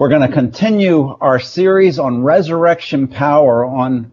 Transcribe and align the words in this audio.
We're 0.00 0.08
going 0.08 0.26
to 0.26 0.34
continue 0.34 1.14
our 1.20 1.38
series 1.38 1.98
on 1.98 2.22
resurrection 2.22 3.06
power, 3.06 3.66
on 3.66 4.12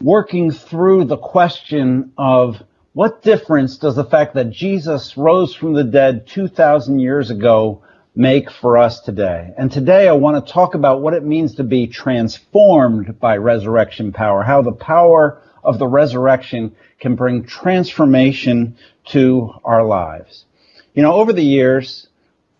working 0.00 0.50
through 0.50 1.04
the 1.04 1.18
question 1.18 2.14
of 2.16 2.62
what 2.94 3.20
difference 3.20 3.76
does 3.76 3.96
the 3.96 4.06
fact 4.06 4.32
that 4.32 4.48
Jesus 4.48 5.14
rose 5.18 5.54
from 5.54 5.74
the 5.74 5.84
dead 5.84 6.26
2,000 6.28 7.00
years 7.00 7.30
ago 7.30 7.82
make 8.16 8.50
for 8.50 8.78
us 8.78 9.00
today? 9.00 9.52
And 9.58 9.70
today 9.70 10.08
I 10.08 10.12
want 10.12 10.46
to 10.46 10.52
talk 10.54 10.74
about 10.74 11.02
what 11.02 11.12
it 11.12 11.22
means 11.22 11.56
to 11.56 11.64
be 11.64 11.86
transformed 11.86 13.20
by 13.20 13.36
resurrection 13.36 14.10
power, 14.10 14.42
how 14.42 14.62
the 14.62 14.72
power 14.72 15.42
of 15.62 15.78
the 15.78 15.86
resurrection 15.86 16.76
can 16.98 17.14
bring 17.14 17.44
transformation 17.44 18.78
to 19.08 19.50
our 19.64 19.84
lives. 19.84 20.46
You 20.94 21.02
know, 21.02 21.12
over 21.12 21.34
the 21.34 21.44
years, 21.44 22.08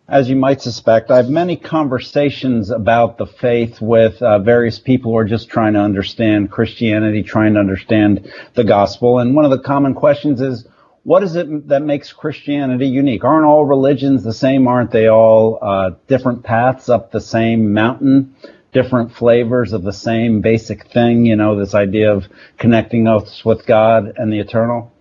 as 0.09 0.29
you 0.29 0.36
might 0.36 0.61
suspect, 0.61 1.11
I 1.11 1.16
have 1.16 1.30
many 1.30 1.57
conversations 1.57 2.70
about 2.70 3.16
the 3.16 3.27
faith 3.27 3.80
with 3.80 4.20
uh, 4.23 4.38
various 4.41 4.79
people 4.79 5.12
who 5.12 5.16
are 5.16 5.24
just 5.24 5.48
trying 5.48 5.73
to 5.74 5.80
understand 5.80 6.51
Christianity, 6.51 7.23
trying 7.23 7.55
to 7.55 7.60
understand 7.60 8.30
the 8.55 8.65
gospel. 8.65 9.19
And 9.19 9.34
one 9.34 9.46
of 9.46 9.51
the 9.51 9.60
common 9.60 9.95
questions 9.95 10.43
is, 10.43 10.66
what 11.05 11.23
is 11.23 11.37
it 11.37 11.69
that 11.69 11.82
makes 11.82 12.12
Christianity 12.12 12.87
unique? 12.87 13.24
Aren't 13.24 13.46
all 13.46 13.65
religions 13.65 14.24
the 14.24 14.32
same? 14.32 14.69
Aren't 14.69 14.91
they 14.91 15.09
all 15.09 15.59
uh, 15.60 15.91
different 16.07 16.43
paths 16.43 16.88
up 16.88 17.10
the 17.10 17.21
same 17.21 17.73
mountain? 17.73 18.34
Different 18.73 19.12
flavors 19.12 19.73
of 19.73 19.82
the 19.82 19.93
same 19.93 20.41
basic 20.41 20.91
thing, 20.91 21.24
you 21.27 21.37
know, 21.37 21.59
this 21.59 21.74
idea 21.74 22.12
of 22.12 22.24
connecting 22.59 23.07
us 23.07 23.45
with 23.45 23.66
God 23.66 24.15
and 24.16 24.32
the 24.32 24.41
eternal. 24.41 24.94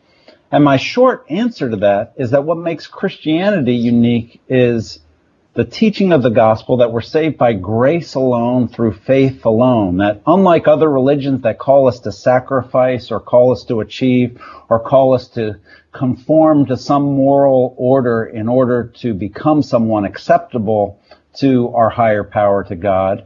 And 0.54 0.64
my 0.64 0.78
short 0.78 1.26
answer 1.32 1.68
to 1.68 1.78
that 1.78 2.14
is 2.16 2.30
that 2.30 2.44
what 2.44 2.60
makes 2.60 2.86
Christianity 2.86 3.74
unique 3.74 4.40
is 4.48 5.00
the 5.56 5.66
teaching 5.66 6.14
of 6.14 6.22
the 6.22 6.30
gospel 6.30 6.78
that 6.78 6.92
we're 6.92 7.02
saved 7.02 7.40
by 7.40 7.54
grace 7.54 8.14
alone 8.14 8.68
through 8.68 8.94
faith 8.94 9.46
alone. 9.46 9.98
That 9.98 10.22
unlike 10.28 10.68
other 10.68 10.88
religions 10.88 11.42
that 11.42 11.58
call 11.58 11.88
us 11.88 12.02
to 12.02 12.12
sacrifice 12.12 13.10
or 13.10 13.20
call 13.20 13.52
us 13.52 13.64
to 13.64 13.80
achieve 13.80 14.40
or 14.70 14.80
call 14.80 15.16
us 15.16 15.28
to 15.30 15.60
conform 15.92 16.68
to 16.68 16.78
some 16.78 17.02
moral 17.02 17.74
order 17.76 18.24
in 18.24 18.48
order 18.48 18.94
to 19.00 19.16
become 19.16 19.64
someone 19.64 20.06
acceptable 20.06 21.00
to 21.38 21.70
our 21.70 21.90
higher 21.90 22.24
power, 22.24 22.64
to 22.66 22.76
God, 22.76 23.26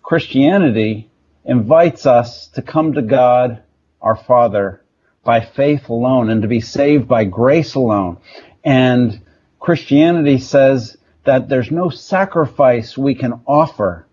Christianity 0.00 1.10
invites 1.44 2.06
us 2.06 2.46
to 2.54 2.62
come 2.62 2.94
to 2.94 3.02
God, 3.02 3.62
our 4.00 4.16
Father, 4.16 4.81
by 5.24 5.40
faith 5.40 5.88
alone 5.88 6.30
and 6.30 6.42
to 6.42 6.48
be 6.48 6.60
saved 6.60 7.06
by 7.06 7.24
grace 7.24 7.74
alone. 7.74 8.18
And 8.64 9.20
Christianity 9.60 10.38
says 10.38 10.96
that 11.24 11.48
there's 11.48 11.70
no 11.70 11.90
sacrifice 11.90 12.98
we 12.98 13.14
can 13.14 13.40
offer 13.46 14.06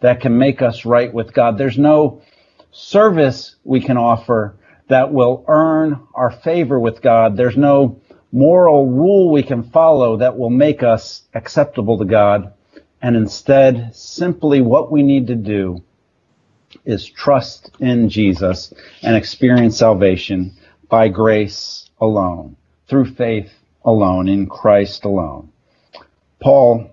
that 0.00 0.20
can 0.20 0.38
make 0.38 0.62
us 0.62 0.84
right 0.84 1.12
with 1.12 1.32
God. 1.32 1.58
There's 1.58 1.78
no 1.78 2.22
service 2.72 3.56
we 3.64 3.80
can 3.80 3.96
offer 3.96 4.56
that 4.88 5.12
will 5.12 5.44
earn 5.48 6.00
our 6.14 6.30
favor 6.30 6.78
with 6.78 7.00
God. 7.00 7.36
There's 7.36 7.56
no 7.56 8.00
moral 8.32 8.90
rule 8.90 9.30
we 9.30 9.42
can 9.42 9.62
follow 9.62 10.18
that 10.18 10.36
will 10.36 10.50
make 10.50 10.82
us 10.82 11.22
acceptable 11.34 11.98
to 11.98 12.04
God. 12.04 12.52
And 13.00 13.16
instead, 13.16 13.94
simply 13.94 14.60
what 14.60 14.90
we 14.90 15.02
need 15.02 15.26
to 15.28 15.34
do 15.34 15.84
is 16.84 17.06
trust 17.06 17.70
in 17.80 18.08
Jesus 18.08 18.72
and 19.02 19.16
experience 19.16 19.78
salvation 19.78 20.52
by 20.88 21.08
grace 21.08 21.90
alone, 22.00 22.56
through 22.88 23.14
faith 23.14 23.52
alone, 23.84 24.28
in 24.28 24.46
Christ 24.46 25.04
alone. 25.04 25.50
Paul, 26.40 26.90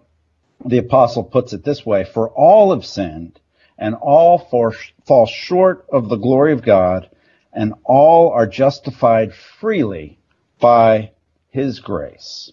the 0.65 0.77
apostle, 0.77 1.23
puts 1.23 1.53
it 1.53 1.63
this 1.63 1.85
way 1.85 2.03
For 2.03 2.29
all 2.29 2.73
have 2.73 2.85
sinned, 2.85 3.39
and 3.77 3.95
all 3.95 4.37
for, 4.37 4.73
fall 5.05 5.25
short 5.25 5.85
of 5.91 6.09
the 6.09 6.17
glory 6.17 6.53
of 6.53 6.63
God, 6.63 7.09
and 7.53 7.73
all 7.83 8.29
are 8.29 8.47
justified 8.47 9.33
freely 9.33 10.19
by 10.59 11.11
his 11.49 11.79
grace. 11.79 12.51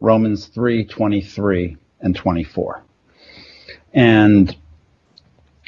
Romans 0.00 0.46
3 0.46 0.84
23 0.84 1.76
and 2.00 2.16
24. 2.16 2.82
And 3.92 4.56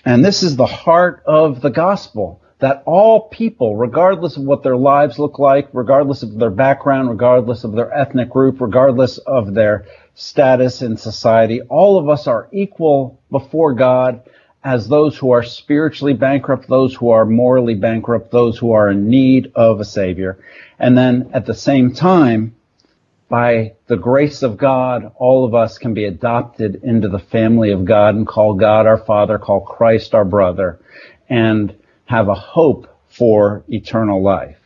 and 0.06 0.25
this 0.25 0.43
is 0.43 0.56
the 0.56 0.67
heart 0.67 1.22
of 1.27 1.61
the 1.61 1.71
gospel 1.71 2.41
that 2.61 2.83
all 2.87 3.28
people, 3.28 3.77
regardless 3.77 4.39
of 4.39 4.44
what 4.44 4.62
their 4.62 4.77
lives 4.77 5.19
look 5.19 5.39
like, 5.39 5.69
regardless 5.75 6.22
of 6.22 6.39
their 6.39 6.50
background, 6.50 7.11
regardless 7.11 7.65
of 7.65 7.72
their 7.72 7.93
ethnic 7.93 8.31
group, 8.31 8.61
regardless 8.61 9.19
of 9.19 9.53
their 9.53 9.84
status 10.15 10.81
in 10.81 10.97
society, 10.97 11.61
all 11.62 11.99
of 11.99 12.09
us 12.09 12.27
are 12.27 12.49
equal 12.53 13.21
before 13.31 13.75
God 13.75 14.22
as 14.65 14.89
those 14.89 15.19
who 15.19 15.33
are 15.33 15.43
spiritually 15.43 16.15
bankrupt, 16.15 16.69
those 16.69 16.94
who 16.94 17.11
are 17.11 17.25
morally 17.27 17.75
bankrupt, 17.75 18.31
those 18.31 18.59
who 18.59 18.73
are 18.73 18.91
in 18.91 19.09
need 19.09 19.53
of 19.55 19.81
a 19.81 19.84
savior. 19.84 20.38
And 20.78 20.97
then 20.97 21.31
at 21.34 21.47
the 21.47 21.55
same 21.55 21.94
time, 21.94 22.56
by 23.28 23.75
the 23.88 23.97
grace 23.97 24.42
of 24.42 24.56
God, 24.56 25.12
all 25.16 25.44
of 25.44 25.54
us 25.54 25.78
can 25.78 25.94
be 25.94 26.04
adopted 26.04 26.82
into 26.82 27.09
the 27.09 27.19
family 27.19 27.72
of 27.72 27.84
God 27.84 28.14
and 28.14 28.26
call 28.26 28.54
God 28.54 28.87
our 28.87 28.98
Father, 28.98 29.38
call 29.38 29.60
Christ 29.60 30.14
our 30.14 30.25
brother, 30.25 30.78
and 31.28 31.75
have 32.04 32.28
a 32.28 32.34
hope 32.34 32.87
for 33.09 33.64
eternal 33.69 34.22
life. 34.22 34.59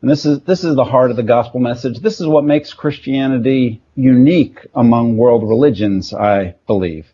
And 0.00 0.10
this 0.10 0.26
is, 0.26 0.40
this 0.40 0.64
is 0.64 0.74
the 0.74 0.84
heart 0.84 1.12
of 1.12 1.16
the 1.16 1.22
gospel 1.22 1.60
message. 1.60 2.00
This 2.00 2.20
is 2.20 2.26
what 2.26 2.44
makes 2.44 2.74
Christianity 2.74 3.80
unique 3.94 4.58
among 4.74 5.16
world 5.16 5.48
religions, 5.48 6.12
I 6.12 6.56
believe. 6.66 7.06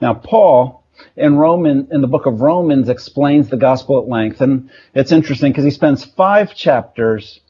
Now, 0.00 0.14
Paul, 0.14 0.84
in 1.16 1.36
Roman, 1.36 1.88
in 1.90 2.02
the 2.02 2.06
book 2.06 2.26
of 2.26 2.40
Romans, 2.40 2.88
explains 2.88 3.48
the 3.48 3.56
gospel 3.56 4.00
at 4.00 4.08
length. 4.08 4.40
And 4.40 4.70
it's 4.94 5.10
interesting 5.10 5.50
because 5.50 5.64
he 5.64 5.72
spends 5.72 6.04
five 6.04 6.54
chapters 6.54 7.40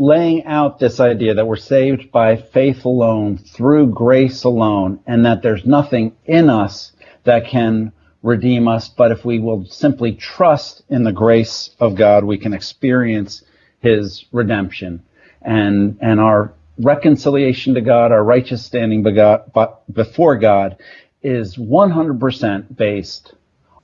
laying 0.00 0.46
out 0.46 0.78
this 0.78 0.98
idea 0.98 1.34
that 1.34 1.46
we're 1.46 1.56
saved 1.56 2.10
by 2.10 2.34
faith 2.34 2.86
alone, 2.86 3.36
through 3.36 3.86
grace 3.86 4.44
alone, 4.44 4.98
and 5.06 5.26
that 5.26 5.42
there's 5.42 5.66
nothing 5.66 6.16
in 6.24 6.48
us 6.48 6.92
that 7.24 7.46
can 7.46 7.92
redeem 8.22 8.66
us, 8.66 8.88
but 8.88 9.12
if 9.12 9.26
we 9.26 9.38
will 9.38 9.66
simply 9.66 10.12
trust 10.14 10.82
in 10.88 11.04
the 11.04 11.12
grace 11.12 11.76
of 11.78 11.96
God, 11.96 12.24
we 12.24 12.38
can 12.38 12.54
experience 12.54 13.42
his 13.80 14.24
redemption 14.32 15.02
and, 15.42 15.98
and 16.00 16.18
our 16.18 16.54
reconciliation 16.78 17.74
to 17.74 17.82
God, 17.82 18.10
our 18.10 18.24
righteous 18.24 18.64
standing 18.64 19.02
before 19.02 20.36
God 20.36 20.76
is 21.22 21.58
100% 21.58 22.74
based 22.74 23.34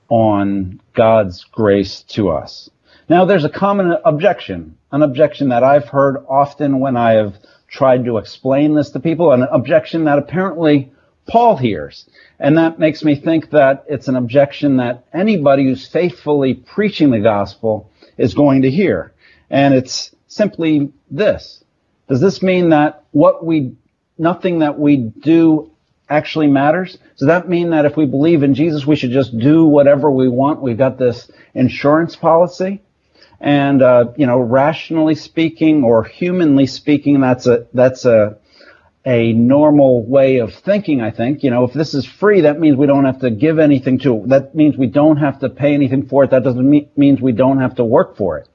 on 0.09 0.81
God's 0.95 1.43
grace 1.43 2.01
to 2.09 2.29
us. 2.29 2.71
Now, 3.09 3.23
there's 3.23 3.45
a 3.45 3.49
common 3.49 3.95
objection, 4.03 4.77
an 4.91 5.01
objection 5.01 5.49
that 5.49 5.63
I've 5.63 5.87
heard 5.87 6.17
often 6.27 6.79
when 6.79 6.97
I 6.97 7.13
have 7.13 7.35
tried 7.69 8.03
to 8.03 8.17
explain 8.17 8.75
this 8.75 8.89
to 8.91 8.99
people, 8.99 9.31
an 9.31 9.43
objection 9.43 10.05
that 10.05 10.19
apparently 10.19 10.91
Paul 11.25 11.55
hears. 11.55 12.09
And 12.37 12.57
that 12.57 12.79
makes 12.79 13.05
me 13.05 13.15
think 13.15 13.51
that 13.51 13.85
it's 13.87 14.09
an 14.09 14.17
objection 14.17 14.77
that 14.77 15.05
anybody 15.13 15.63
who's 15.63 15.87
faithfully 15.87 16.53
preaching 16.53 17.11
the 17.11 17.19
gospel 17.19 17.89
is 18.17 18.33
going 18.33 18.63
to 18.63 18.71
hear. 18.71 19.13
And 19.49 19.73
it's 19.73 20.13
simply 20.27 20.91
this. 21.09 21.63
Does 22.09 22.19
this 22.19 22.41
mean 22.41 22.69
that 22.69 23.05
what 23.11 23.45
we, 23.45 23.77
nothing 24.17 24.59
that 24.59 24.77
we 24.77 24.97
do 24.97 25.71
actually 26.09 26.47
matters? 26.47 26.97
Does 27.17 27.27
that 27.27 27.47
mean 27.47 27.69
that 27.69 27.85
if 27.85 27.95
we 27.95 28.05
believe 28.05 28.43
in 28.43 28.53
Jesus, 28.53 28.85
we 28.85 28.97
should 28.97 29.11
just 29.11 29.37
do 29.37 29.65
whatever 29.65 30.11
we 30.11 30.27
want? 30.27 30.61
We've 30.61 30.77
got 30.77 30.97
this 30.97 31.31
insurance 31.53 32.17
policy? 32.17 32.81
And, 33.39 33.81
uh, 33.81 34.13
you 34.17 34.25
know, 34.25 34.39
rationally 34.39 35.15
speaking 35.15 35.83
or 35.83 36.03
humanly 36.03 36.65
speaking, 36.65 37.21
that's 37.21 37.45
a, 37.45 37.67
that's 37.73 38.05
a, 38.05 38.37
a 39.05 39.31
normal 39.33 40.03
way 40.03 40.39
of 40.39 40.53
thinking, 40.53 41.01
I 41.01 41.11
think. 41.11 41.43
You 41.43 41.51
know, 41.51 41.63
if 41.63 41.73
this 41.73 41.93
is 41.93 42.05
free, 42.05 42.41
that 42.41 42.59
means 42.59 42.75
we 42.75 42.87
don't 42.87 43.05
have 43.05 43.21
to 43.21 43.29
give 43.29 43.59
anything 43.59 43.99
to 43.99 44.15
it. 44.15 44.29
That 44.29 44.55
means 44.55 44.75
we 44.75 44.87
don't 44.87 45.17
have 45.17 45.39
to 45.39 45.49
pay 45.49 45.73
anything 45.73 46.07
for 46.07 46.23
it. 46.23 46.31
That 46.31 46.43
doesn't 46.43 46.69
mean, 46.69 46.89
means 46.97 47.21
we 47.21 47.31
don't 47.31 47.59
have 47.59 47.75
to 47.75 47.85
work 47.85 48.17
for 48.17 48.39
it. 48.39 48.49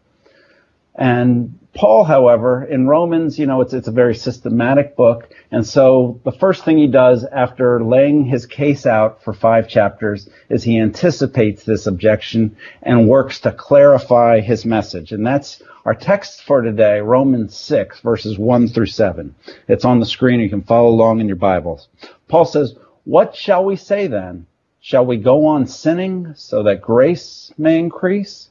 And 0.94 1.58
Paul, 1.74 2.04
however, 2.04 2.62
in 2.64 2.86
Romans, 2.86 3.38
you 3.38 3.46
know, 3.46 3.62
it's, 3.62 3.72
it's 3.72 3.88
a 3.88 3.92
very 3.92 4.14
systematic 4.14 4.94
book. 4.94 5.30
And 5.50 5.66
so 5.66 6.20
the 6.22 6.32
first 6.32 6.64
thing 6.64 6.76
he 6.76 6.86
does 6.86 7.24
after 7.24 7.82
laying 7.82 8.26
his 8.26 8.44
case 8.44 8.84
out 8.84 9.22
for 9.22 9.32
five 9.32 9.68
chapters 9.68 10.28
is 10.50 10.62
he 10.62 10.78
anticipates 10.78 11.64
this 11.64 11.86
objection 11.86 12.56
and 12.82 13.08
works 13.08 13.40
to 13.40 13.52
clarify 13.52 14.40
his 14.40 14.66
message. 14.66 15.12
And 15.12 15.26
that's 15.26 15.62
our 15.86 15.94
text 15.94 16.42
for 16.42 16.60
today, 16.60 17.00
Romans 17.00 17.56
6, 17.56 18.00
verses 18.00 18.38
1 18.38 18.68
through 18.68 18.86
7. 18.86 19.34
It's 19.66 19.86
on 19.86 19.98
the 19.98 20.06
screen. 20.06 20.40
You 20.40 20.50
can 20.50 20.62
follow 20.62 20.90
along 20.90 21.20
in 21.20 21.26
your 21.26 21.36
Bibles. 21.36 21.88
Paul 22.28 22.44
says, 22.44 22.76
What 23.04 23.34
shall 23.34 23.64
we 23.64 23.76
say 23.76 24.08
then? 24.08 24.46
Shall 24.80 25.06
we 25.06 25.16
go 25.16 25.46
on 25.46 25.66
sinning 25.66 26.34
so 26.36 26.64
that 26.64 26.82
grace 26.82 27.50
may 27.56 27.78
increase? 27.78 28.50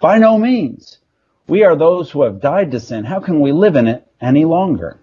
By 0.00 0.18
no 0.18 0.38
means. 0.38 0.98
We 1.46 1.62
are 1.64 1.76
those 1.76 2.10
who 2.10 2.22
have 2.22 2.40
died 2.40 2.70
to 2.70 2.80
sin. 2.80 3.04
How 3.04 3.20
can 3.20 3.40
we 3.40 3.52
live 3.52 3.76
in 3.76 3.86
it 3.86 4.06
any 4.20 4.44
longer? 4.44 4.98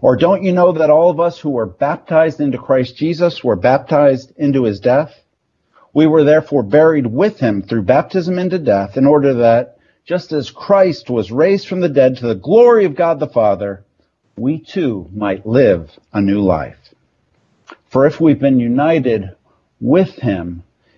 Or 0.00 0.16
don't 0.16 0.42
you 0.42 0.52
know 0.52 0.72
that 0.72 0.90
all 0.90 1.10
of 1.10 1.20
us 1.20 1.38
who 1.38 1.50
were 1.50 1.66
baptized 1.66 2.40
into 2.40 2.58
Christ 2.58 2.96
Jesus 2.96 3.42
were 3.42 3.56
baptized 3.56 4.32
into 4.36 4.64
his 4.64 4.80
death? 4.80 5.14
We 5.94 6.06
were 6.06 6.24
therefore 6.24 6.62
buried 6.62 7.06
with 7.06 7.40
him 7.40 7.62
through 7.62 7.82
baptism 7.82 8.38
into 8.38 8.58
death 8.58 8.96
in 8.96 9.06
order 9.06 9.34
that 9.34 9.78
just 10.04 10.32
as 10.32 10.50
Christ 10.50 11.10
was 11.10 11.32
raised 11.32 11.66
from 11.68 11.80
the 11.80 11.88
dead 11.88 12.16
to 12.18 12.26
the 12.26 12.34
glory 12.34 12.84
of 12.84 12.94
God 12.94 13.18
the 13.18 13.28
Father, 13.28 13.84
we 14.36 14.58
too 14.58 15.08
might 15.12 15.46
live 15.46 15.90
a 16.12 16.20
new 16.20 16.40
life. 16.40 16.94
For 17.90 18.06
if 18.06 18.20
we've 18.20 18.38
been 18.38 18.60
united 18.60 19.30
with 19.80 20.10
him 20.16 20.64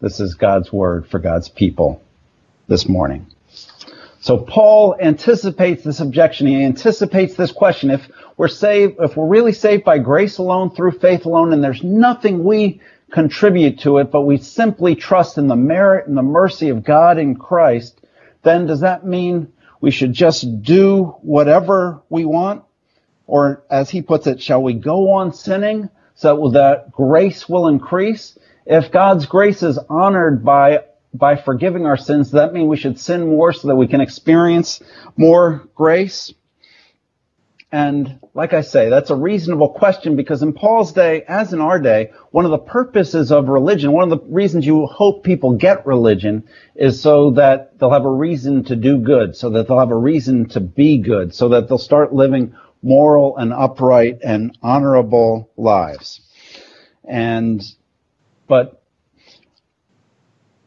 This 0.00 0.18
is 0.18 0.32
God's 0.32 0.72
word 0.72 1.08
for 1.08 1.18
God's 1.18 1.50
people 1.50 2.00
this 2.68 2.88
morning. 2.88 3.26
So 4.20 4.38
Paul 4.38 4.96
anticipates 4.98 5.84
this 5.84 6.00
objection. 6.00 6.46
He 6.46 6.64
anticipates 6.64 7.34
this 7.34 7.52
question. 7.52 7.90
If 7.90 8.08
we're 8.38 8.48
saved, 8.48 8.96
if 9.00 9.14
we're 9.14 9.26
really 9.26 9.52
saved 9.52 9.84
by 9.84 9.98
grace 9.98 10.38
alone, 10.38 10.70
through 10.70 10.92
faith 10.92 11.26
alone, 11.26 11.52
and 11.52 11.62
there's 11.62 11.84
nothing 11.84 12.44
we 12.44 12.80
contribute 13.10 13.80
to 13.80 13.98
it, 13.98 14.10
but 14.10 14.22
we 14.22 14.38
simply 14.38 14.94
trust 14.94 15.36
in 15.36 15.48
the 15.48 15.56
merit 15.56 16.06
and 16.06 16.16
the 16.16 16.22
mercy 16.22 16.70
of 16.70 16.82
God 16.82 17.18
in 17.18 17.36
Christ, 17.36 18.00
then 18.42 18.66
does 18.66 18.80
that 18.80 19.04
mean 19.04 19.52
we 19.82 19.90
should 19.90 20.14
just 20.14 20.62
do 20.62 21.16
whatever 21.20 22.00
we 22.08 22.24
want? 22.24 22.64
Or 23.26 23.64
as 23.70 23.90
he 23.90 24.00
puts 24.00 24.26
it, 24.26 24.40
shall 24.40 24.62
we 24.62 24.72
go 24.72 25.10
on 25.12 25.34
sinning 25.34 25.90
so 26.14 26.50
that 26.52 26.90
grace 26.90 27.46
will 27.46 27.68
increase? 27.68 28.38
If 28.66 28.92
God's 28.92 29.26
grace 29.26 29.62
is 29.62 29.78
honored 29.88 30.44
by 30.44 30.80
by 31.12 31.36
forgiving 31.36 31.86
our 31.86 31.96
sins, 31.96 32.30
that 32.32 32.52
mean 32.52 32.68
we 32.68 32.76
should 32.76 32.98
sin 32.98 33.26
more 33.26 33.52
so 33.52 33.68
that 33.68 33.76
we 33.76 33.88
can 33.88 34.00
experience 34.00 34.80
more 35.16 35.68
grace? 35.74 36.32
And 37.72 38.18
like 38.34 38.52
I 38.52 38.62
say, 38.62 38.90
that's 38.90 39.10
a 39.10 39.16
reasonable 39.16 39.68
question 39.68 40.16
because 40.16 40.42
in 40.42 40.54
Paul's 40.54 40.92
day, 40.92 41.22
as 41.28 41.52
in 41.52 41.60
our 41.60 41.78
day, 41.78 42.10
one 42.32 42.44
of 42.44 42.50
the 42.50 42.58
purposes 42.58 43.30
of 43.30 43.48
religion, 43.48 43.92
one 43.92 44.10
of 44.10 44.18
the 44.18 44.26
reasons 44.26 44.66
you 44.66 44.86
hope 44.86 45.22
people 45.22 45.56
get 45.56 45.86
religion 45.86 46.48
is 46.74 47.00
so 47.00 47.32
that 47.32 47.78
they'll 47.78 47.92
have 47.92 48.04
a 48.04 48.10
reason 48.10 48.64
to 48.64 48.76
do 48.76 48.98
good, 48.98 49.36
so 49.36 49.50
that 49.50 49.68
they'll 49.68 49.78
have 49.78 49.92
a 49.92 49.96
reason 49.96 50.48
to 50.48 50.60
be 50.60 50.98
good, 50.98 51.32
so 51.32 51.50
that 51.50 51.68
they'll 51.68 51.78
start 51.78 52.12
living 52.12 52.54
moral 52.82 53.36
and 53.36 53.52
upright 53.52 54.18
and 54.24 54.56
honorable 54.62 55.50
lives. 55.56 56.20
And, 57.04 57.62
but, 58.50 58.82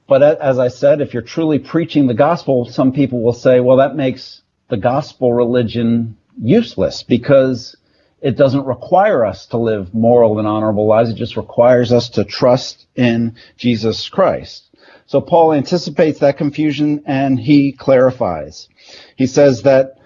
but 0.08 0.24
as 0.24 0.58
I 0.58 0.70
said, 0.70 1.02
if 1.02 1.14
you're 1.14 1.22
truly 1.22 1.60
preaching 1.60 2.08
the 2.08 2.14
gospel, 2.14 2.64
some 2.64 2.94
people 2.94 3.22
will 3.22 3.34
say, 3.34 3.60
well, 3.60 3.78
that 3.78 3.98
makes 3.98 4.42
the 4.70 4.78
gospel 4.78 5.34
religion 5.34 6.16
useless 6.42 7.04
because 7.04 7.76
it 8.22 8.38
doesn't 8.38 8.66
require 8.66 9.26
us 9.26 9.48
to 9.48 9.58
live 9.58 9.94
moral 9.94 10.40
and 10.40 10.48
honorable 10.48 10.88
lives. 10.88 11.10
It 11.10 11.18
just 11.18 11.36
requires 11.36 11.92
us 11.92 12.08
to 12.12 12.24
trust 12.24 12.88
in 12.96 13.36
Jesus 13.58 14.08
Christ. 14.08 14.64
So 15.06 15.20
Paul 15.20 15.52
anticipates 15.52 16.20
that 16.20 16.38
confusion 16.38 17.04
and 17.06 17.38
he 17.38 17.74
clarifies. 17.74 18.70
He 19.18 19.28
says 19.28 19.64
that 19.64 19.98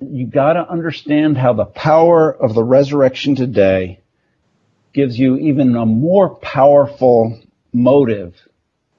you 0.00 0.26
gotta 0.26 0.66
understand 0.66 1.36
how 1.36 1.52
the 1.52 1.66
power 1.66 2.34
of 2.34 2.54
the 2.54 2.64
resurrection 2.64 3.34
today 3.34 3.99
gives 4.92 5.18
you 5.18 5.36
even 5.36 5.76
a 5.76 5.86
more 5.86 6.36
powerful 6.36 7.40
motive 7.72 8.34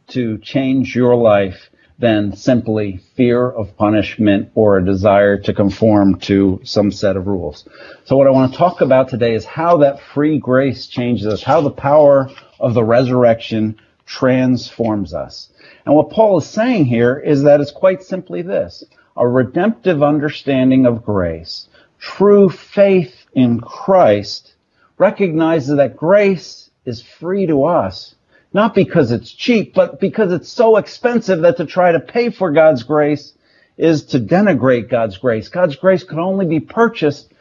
to 0.08 0.38
change 0.40 0.96
your 0.96 1.16
life 1.16 1.70
than 2.00 2.36
simply 2.36 3.00
fear 3.16 3.48
of 3.48 3.78
punishment 3.78 4.50
or 4.56 4.78
a 4.78 4.86
desire 4.86 5.38
to 5.38 5.54
conform 5.54 6.20
to 6.20 6.60
some 6.64 6.92
set 6.92 7.16
of 7.16 7.28
rules. 7.28 7.68
So 8.06 8.18
what 8.18 8.28
I 8.28 8.32
want 8.32 8.52
to 8.52 8.58
talk 8.58 8.82
about 8.82 9.10
today 9.10 9.36
is 9.36 9.46
how 9.46 9.78
that 9.78 10.02
free 10.02 10.40
grace 10.40 10.88
changes 10.88 11.28
us, 11.28 11.44
how 11.44 11.62
the 11.62 11.70
power 11.70 12.30
of 12.60 12.74
the 12.74 12.84
resurrection 12.84 13.80
transforms 14.06 15.14
us. 15.14 15.50
And 15.86 15.96
what 15.96 16.10
Paul 16.10 16.40
is 16.40 16.48
saying 16.48 16.86
here 16.86 17.18
is 17.18 17.44
that 17.44 17.62
it's 17.62 17.72
quite 17.72 18.02
simply 18.02 18.42
this. 18.42 18.84
A 19.16 19.28
redemptive 19.28 20.02
understanding 20.02 20.88
of 20.88 21.06
grace, 21.06 21.68
true 22.00 22.50
faith 22.50 23.14
in 23.34 23.60
Christ, 23.60 24.56
recognizes 25.02 25.76
that 25.76 25.98
grace 25.98 26.70
is 26.86 27.02
free 27.02 27.48
to 27.48 27.66
us 27.66 28.16
not 28.54 28.76
because 28.76 29.12
it's 29.12 29.32
cheap, 29.32 29.74
but 29.74 30.00
because 30.00 30.34
it's 30.34 30.50
so 30.50 30.78
expensive 30.78 31.42
that 31.42 31.58
to 31.58 31.66
try 31.66 31.92
to 31.92 32.00
pay 32.00 32.30
for 32.30 32.52
God's 32.52 32.84
grace 32.84 33.34
is 33.78 34.04
to 34.08 34.20
denigrate 34.20 34.90
God's 34.90 35.18
grace. 35.18 35.48
God's 35.48 35.78
grace 35.78 36.04
can 36.04 36.20
only 36.20 36.46
be 36.46 36.60
purchased 36.60 37.32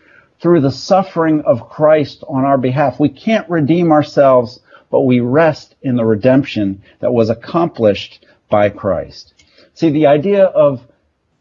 through 0.41 0.61
the 0.61 0.71
suffering 0.71 1.43
of 1.43 1.69
Christ 1.69 2.23
on 2.29 2.45
our 2.45 2.59
behalf. 2.59 3.01
We 3.01 3.09
can't 3.09 3.49
redeem 3.51 3.93
ourselves, 3.93 4.61
but 4.91 5.01
we 5.01 5.21
rest 5.21 5.75
in 5.83 5.97
the 5.97 6.05
redemption 6.05 6.83
that 7.01 7.13
was 7.13 7.29
accomplished 7.29 8.25
by 8.49 8.71
Christ. 8.71 9.35
See, 9.75 9.91
the 9.91 10.07
idea 10.07 10.45
of 10.45 10.81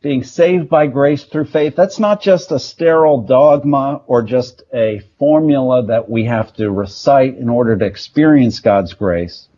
being 0.02 0.24
saved 0.24 0.70
by 0.70 0.88
grace 0.88 1.26
through 1.26 1.46
faith, 1.46 1.76
that's 1.76 2.00
not 2.00 2.22
just 2.22 2.52
a 2.52 2.60
sterile 2.60 3.22
dogma 3.22 4.02
or 4.08 4.22
just 4.22 4.64
a 4.74 5.02
formula 5.18 5.86
that 5.88 6.10
we 6.10 6.26
have 6.26 6.54
to 6.54 6.72
recite 6.72 7.38
in 7.38 7.50
order 7.50 7.78
to 7.78 7.86
experience 7.86 8.60
God's 8.60 8.94
grace. 8.94 9.50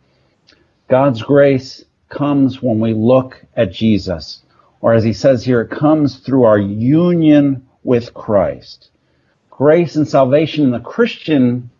God's 0.88 1.22
grace 1.22 1.84
comes 2.08 2.60
when 2.60 2.80
we 2.80 2.92
look 2.92 3.44
at 3.56 3.72
Jesus. 3.72 4.42
Or 4.80 4.92
as 4.94 5.04
he 5.04 5.12
says 5.12 5.44
here, 5.44 5.60
it 5.60 5.70
comes 5.70 6.16
through 6.18 6.42
our 6.42 6.58
union 6.58 7.68
with 7.84 8.12
Christ. 8.12 8.90
Grace 9.48 9.94
and 9.94 10.08
salvation 10.08 10.64
in 10.64 10.70
the 10.72 10.80
Christian 10.80 11.70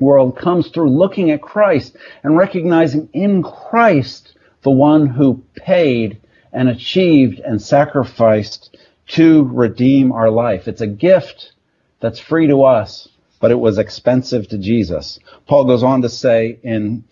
world 0.00 0.36
comes 0.36 0.68
through 0.68 0.90
looking 0.90 1.30
at 1.30 1.42
Christ 1.42 1.96
and 2.24 2.36
recognizing 2.36 3.08
in 3.12 3.42
Christ 3.42 4.36
the 4.62 4.70
one 4.70 5.06
who 5.06 5.44
paid 5.54 6.18
and 6.52 6.68
achieved 6.68 7.40
and 7.40 7.60
sacrificed 7.60 8.76
to 9.08 9.44
redeem 9.44 10.12
our 10.12 10.30
life. 10.30 10.68
It's 10.68 10.80
a 10.80 10.86
gift 10.86 11.52
that's 12.00 12.18
free 12.18 12.46
to 12.46 12.64
us, 12.64 13.08
but 13.40 13.50
it 13.50 13.58
was 13.58 13.78
expensive 13.78 14.48
to 14.48 14.58
Jesus. 14.58 15.18
Paul 15.46 15.64
goes 15.64 15.82
on 15.82 16.02
to 16.02 16.08
say 16.08 16.58
in 16.62 17.04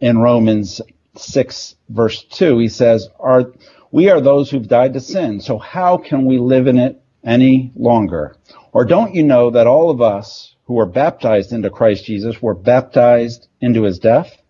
in 0.00 0.18
Romans 0.18 0.80
6 1.16 1.76
verse 1.88 2.22
2, 2.24 2.58
he 2.58 2.68
says, 2.68 3.08
are, 3.18 3.52
we 3.90 4.10
are 4.10 4.20
those 4.20 4.50
who've 4.50 4.68
died 4.68 4.92
to 4.94 5.00
sin, 5.00 5.40
so 5.40 5.58
how 5.58 5.96
can 5.96 6.26
we 6.26 6.38
live 6.38 6.66
in 6.66 6.76
it 6.76 7.00
any 7.24 7.72
longer? 7.74 8.36
Or 8.72 8.84
don't 8.84 9.14
you 9.14 9.22
know 9.22 9.50
that 9.50 9.66
all 9.66 9.90
of 9.90 10.02
us 10.02 10.54
who 10.64 10.74
were 10.74 10.86
baptized 10.86 11.52
into 11.52 11.70
Christ 11.70 12.04
Jesus 12.04 12.42
were 12.42 12.54
baptized 12.54 13.48
into 13.60 13.84
his 13.84 13.98
death? 13.98 14.42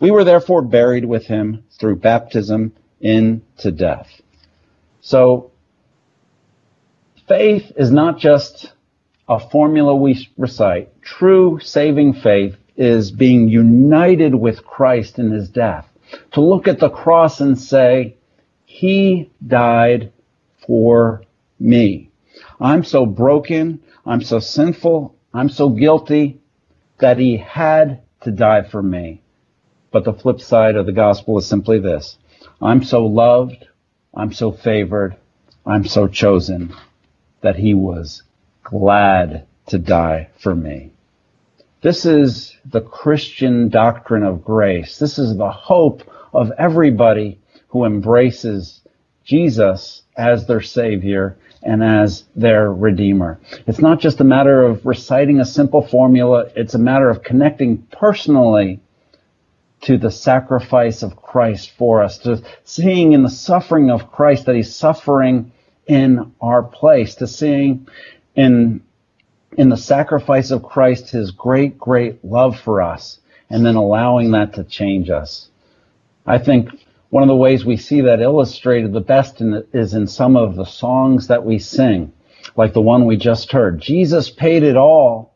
We 0.00 0.10
were 0.10 0.24
therefore 0.24 0.62
buried 0.62 1.04
with 1.04 1.26
him 1.26 1.64
through 1.78 1.96
baptism 1.96 2.72
into 3.04 3.70
death. 3.70 4.08
So, 5.02 5.52
faith 7.28 7.70
is 7.76 7.90
not 7.90 8.18
just 8.18 8.72
a 9.28 9.38
formula 9.38 9.94
we 9.94 10.28
recite. 10.38 11.02
True 11.02 11.60
saving 11.62 12.14
faith 12.14 12.56
is 12.76 13.10
being 13.10 13.48
united 13.48 14.34
with 14.34 14.64
Christ 14.64 15.18
in 15.18 15.30
his 15.30 15.50
death. 15.50 15.86
To 16.32 16.40
look 16.40 16.66
at 16.66 16.80
the 16.80 16.88
cross 16.88 17.40
and 17.40 17.58
say, 17.58 18.16
he 18.64 19.30
died 19.46 20.12
for 20.66 21.22
me. 21.60 22.10
I'm 22.58 22.84
so 22.84 23.04
broken. 23.04 23.80
I'm 24.06 24.22
so 24.22 24.38
sinful. 24.38 25.14
I'm 25.32 25.50
so 25.50 25.68
guilty 25.68 26.40
that 26.98 27.18
he 27.18 27.36
had 27.36 28.00
to 28.22 28.30
die 28.30 28.62
for 28.62 28.82
me. 28.82 29.20
But 29.90 30.04
the 30.04 30.14
flip 30.14 30.40
side 30.40 30.76
of 30.76 30.86
the 30.86 30.92
gospel 30.92 31.38
is 31.38 31.46
simply 31.46 31.78
this. 31.78 32.16
I'm 32.60 32.82
so 32.84 33.06
loved. 33.06 33.66
I'm 34.14 34.32
so 34.32 34.52
favored. 34.52 35.16
I'm 35.66 35.84
so 35.86 36.06
chosen 36.06 36.74
that 37.40 37.56
he 37.56 37.74
was 37.74 38.22
glad 38.62 39.46
to 39.66 39.78
die 39.78 40.28
for 40.38 40.54
me. 40.54 40.92
This 41.82 42.06
is 42.06 42.56
the 42.64 42.80
Christian 42.80 43.68
doctrine 43.68 44.22
of 44.22 44.44
grace. 44.44 44.98
This 44.98 45.18
is 45.18 45.36
the 45.36 45.50
hope 45.50 46.02
of 46.32 46.52
everybody 46.58 47.38
who 47.68 47.84
embraces 47.84 48.80
Jesus 49.24 50.02
as 50.16 50.46
their 50.46 50.60
Savior 50.60 51.36
and 51.62 51.82
as 51.82 52.24
their 52.36 52.72
Redeemer. 52.72 53.40
It's 53.66 53.80
not 53.80 54.00
just 54.00 54.20
a 54.20 54.24
matter 54.24 54.62
of 54.62 54.84
reciting 54.86 55.40
a 55.40 55.44
simple 55.44 55.86
formula, 55.86 56.46
it's 56.54 56.74
a 56.74 56.78
matter 56.78 57.08
of 57.08 57.22
connecting 57.22 57.78
personally 57.90 58.80
to 59.84 59.98
the 59.98 60.10
sacrifice 60.10 61.02
of 61.02 61.16
Christ 61.16 61.70
for 61.76 62.02
us, 62.02 62.18
to 62.18 62.42
seeing 62.64 63.12
in 63.12 63.22
the 63.22 63.30
suffering 63.30 63.90
of 63.90 64.10
Christ 64.10 64.46
that 64.46 64.56
He's 64.56 64.74
suffering 64.74 65.52
in 65.86 66.32
our 66.40 66.62
place, 66.62 67.14
to 67.16 67.26
seeing 67.26 67.86
in, 68.34 68.82
in 69.56 69.68
the 69.68 69.76
sacrifice 69.76 70.50
of 70.50 70.62
Christ 70.62 71.10
His 71.10 71.30
great, 71.30 71.78
great 71.78 72.24
love 72.24 72.58
for 72.58 72.80
us, 72.80 73.20
and 73.50 73.64
then 73.64 73.76
allowing 73.76 74.30
that 74.30 74.54
to 74.54 74.64
change 74.64 75.10
us. 75.10 75.48
I 76.26 76.38
think 76.38 76.70
one 77.10 77.22
of 77.22 77.28
the 77.28 77.36
ways 77.36 77.64
we 77.64 77.76
see 77.76 78.00
that 78.00 78.20
illustrated 78.20 78.92
the 78.92 79.00
best 79.00 79.40
in, 79.40 79.64
is 79.72 79.92
in 79.92 80.06
some 80.06 80.36
of 80.36 80.56
the 80.56 80.64
songs 80.64 81.28
that 81.28 81.44
we 81.44 81.58
sing, 81.58 82.12
like 82.56 82.72
the 82.72 82.80
one 82.80 83.04
we 83.04 83.16
just 83.16 83.52
heard. 83.52 83.80
Jesus 83.80 84.30
paid 84.30 84.62
it 84.62 84.76
all, 84.76 85.34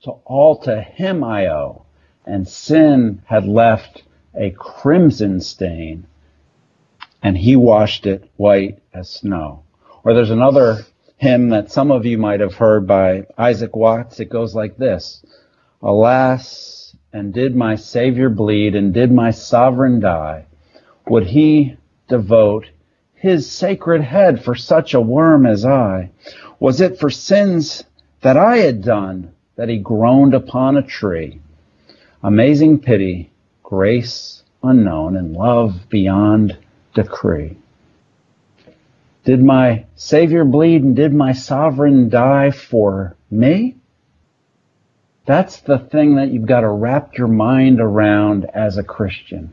so 0.00 0.22
all 0.24 0.58
to 0.62 0.80
him 0.80 1.22
I 1.22 1.48
owe, 1.48 1.83
and 2.24 2.48
sin 2.48 3.22
had 3.26 3.46
left 3.46 4.02
a 4.34 4.50
crimson 4.50 5.40
stain, 5.40 6.06
and 7.22 7.36
he 7.36 7.56
washed 7.56 8.06
it 8.06 8.30
white 8.36 8.78
as 8.92 9.08
snow. 9.08 9.62
Or 10.02 10.14
there's 10.14 10.30
another 10.30 10.84
hymn 11.16 11.50
that 11.50 11.70
some 11.70 11.90
of 11.90 12.04
you 12.04 12.18
might 12.18 12.40
have 12.40 12.54
heard 12.54 12.86
by 12.86 13.26
Isaac 13.38 13.74
Watts. 13.76 14.20
It 14.20 14.28
goes 14.30 14.54
like 14.54 14.76
this. 14.76 15.24
Alas, 15.82 16.96
and 17.12 17.32
did 17.32 17.54
my 17.54 17.76
Savior 17.76 18.28
bleed, 18.28 18.74
and 18.74 18.92
did 18.92 19.12
my 19.12 19.30
sovereign 19.30 20.00
die, 20.00 20.46
would 21.06 21.26
he 21.26 21.76
devote 22.08 22.66
his 23.14 23.50
sacred 23.50 24.02
head 24.02 24.42
for 24.42 24.54
such 24.54 24.94
a 24.94 25.00
worm 25.00 25.46
as 25.46 25.64
I? 25.64 26.10
Was 26.58 26.80
it 26.80 26.98
for 26.98 27.10
sins 27.10 27.84
that 28.20 28.36
I 28.36 28.58
had 28.58 28.82
done 28.82 29.32
that 29.56 29.68
he 29.68 29.78
groaned 29.78 30.34
upon 30.34 30.76
a 30.76 30.82
tree? 30.82 31.40
Amazing 32.24 32.78
pity, 32.78 33.30
grace 33.62 34.42
unknown, 34.62 35.14
and 35.14 35.34
love 35.34 35.90
beyond 35.90 36.56
decree. 36.94 37.58
Did 39.26 39.44
my 39.44 39.84
Savior 39.94 40.46
bleed 40.46 40.82
and 40.82 40.96
did 40.96 41.12
my 41.12 41.32
sovereign 41.32 42.08
die 42.08 42.50
for 42.50 43.14
me? 43.30 43.76
That's 45.26 45.60
the 45.60 45.78
thing 45.78 46.16
that 46.16 46.30
you've 46.30 46.46
got 46.46 46.60
to 46.62 46.70
wrap 46.70 47.18
your 47.18 47.28
mind 47.28 47.78
around 47.78 48.46
as 48.54 48.78
a 48.78 48.82
Christian 48.82 49.52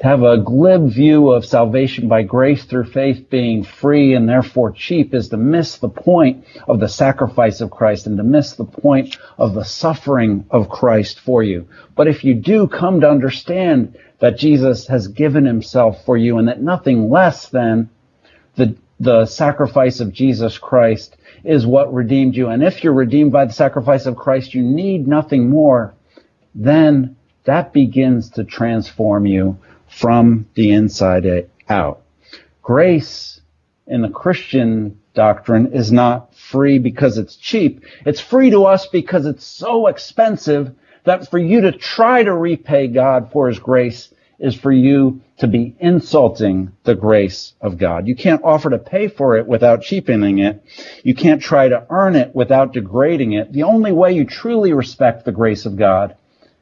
to 0.00 0.06
have 0.06 0.22
a 0.22 0.38
glib 0.38 0.88
view 0.88 1.30
of 1.30 1.44
salvation 1.44 2.08
by 2.08 2.22
grace 2.22 2.64
through 2.64 2.84
faith 2.84 3.28
being 3.28 3.62
free 3.62 4.14
and 4.14 4.26
therefore 4.26 4.72
cheap 4.72 5.14
is 5.14 5.28
to 5.28 5.36
miss 5.36 5.76
the 5.76 5.90
point 5.90 6.42
of 6.66 6.80
the 6.80 6.88
sacrifice 6.88 7.60
of 7.60 7.70
Christ 7.70 8.06
and 8.06 8.16
to 8.16 8.22
miss 8.22 8.54
the 8.54 8.64
point 8.64 9.18
of 9.36 9.52
the 9.52 9.64
suffering 9.64 10.46
of 10.50 10.70
Christ 10.70 11.20
for 11.20 11.42
you. 11.42 11.68
But 11.96 12.08
if 12.08 12.24
you 12.24 12.34
do 12.34 12.66
come 12.66 13.02
to 13.02 13.10
understand 13.10 13.98
that 14.20 14.38
Jesus 14.38 14.86
has 14.86 15.06
given 15.06 15.44
himself 15.44 16.02
for 16.06 16.16
you 16.16 16.38
and 16.38 16.48
that 16.48 16.62
nothing 16.62 17.10
less 17.10 17.48
than 17.48 17.90
the, 18.56 18.74
the 19.00 19.26
sacrifice 19.26 20.00
of 20.00 20.14
Jesus 20.14 20.56
Christ 20.56 21.16
is 21.44 21.66
what 21.66 21.92
redeemed 21.92 22.36
you, 22.36 22.48
and 22.48 22.62
if 22.62 22.82
you're 22.82 22.94
redeemed 22.94 23.32
by 23.32 23.44
the 23.44 23.52
sacrifice 23.52 24.06
of 24.06 24.16
Christ, 24.16 24.54
you 24.54 24.62
need 24.62 25.06
nothing 25.06 25.50
more, 25.50 25.94
then 26.54 27.16
that 27.44 27.74
begins 27.74 28.30
to 28.30 28.44
transform 28.44 29.26
you 29.26 29.58
from 29.90 30.46
the 30.54 30.72
inside 30.72 31.48
out. 31.68 32.02
Grace 32.62 33.40
in 33.86 34.02
the 34.02 34.08
Christian 34.08 34.98
doctrine 35.14 35.72
is 35.72 35.90
not 35.90 36.34
free 36.34 36.78
because 36.78 37.18
it's 37.18 37.36
cheap. 37.36 37.84
It's 38.06 38.20
free 38.20 38.50
to 38.50 38.64
us 38.64 38.86
because 38.86 39.26
it's 39.26 39.44
so 39.44 39.88
expensive 39.88 40.74
that 41.04 41.28
for 41.30 41.38
you 41.38 41.62
to 41.62 41.72
try 41.72 42.22
to 42.22 42.32
repay 42.32 42.86
God 42.86 43.30
for 43.32 43.48
his 43.48 43.58
grace 43.58 44.12
is 44.38 44.54
for 44.54 44.72
you 44.72 45.20
to 45.38 45.46
be 45.46 45.74
insulting 45.80 46.72
the 46.84 46.94
grace 46.94 47.54
of 47.60 47.76
God. 47.76 48.06
You 48.06 48.16
can't 48.16 48.42
offer 48.42 48.70
to 48.70 48.78
pay 48.78 49.08
for 49.08 49.36
it 49.36 49.46
without 49.46 49.82
cheapening 49.82 50.38
it. 50.38 50.62
You 51.02 51.14
can't 51.14 51.42
try 51.42 51.68
to 51.68 51.86
earn 51.90 52.16
it 52.16 52.34
without 52.34 52.72
degrading 52.72 53.32
it. 53.32 53.52
The 53.52 53.64
only 53.64 53.92
way 53.92 54.12
you 54.12 54.24
truly 54.24 54.72
respect 54.72 55.24
the 55.24 55.32
grace 55.32 55.66
of 55.66 55.76
God 55.76 56.16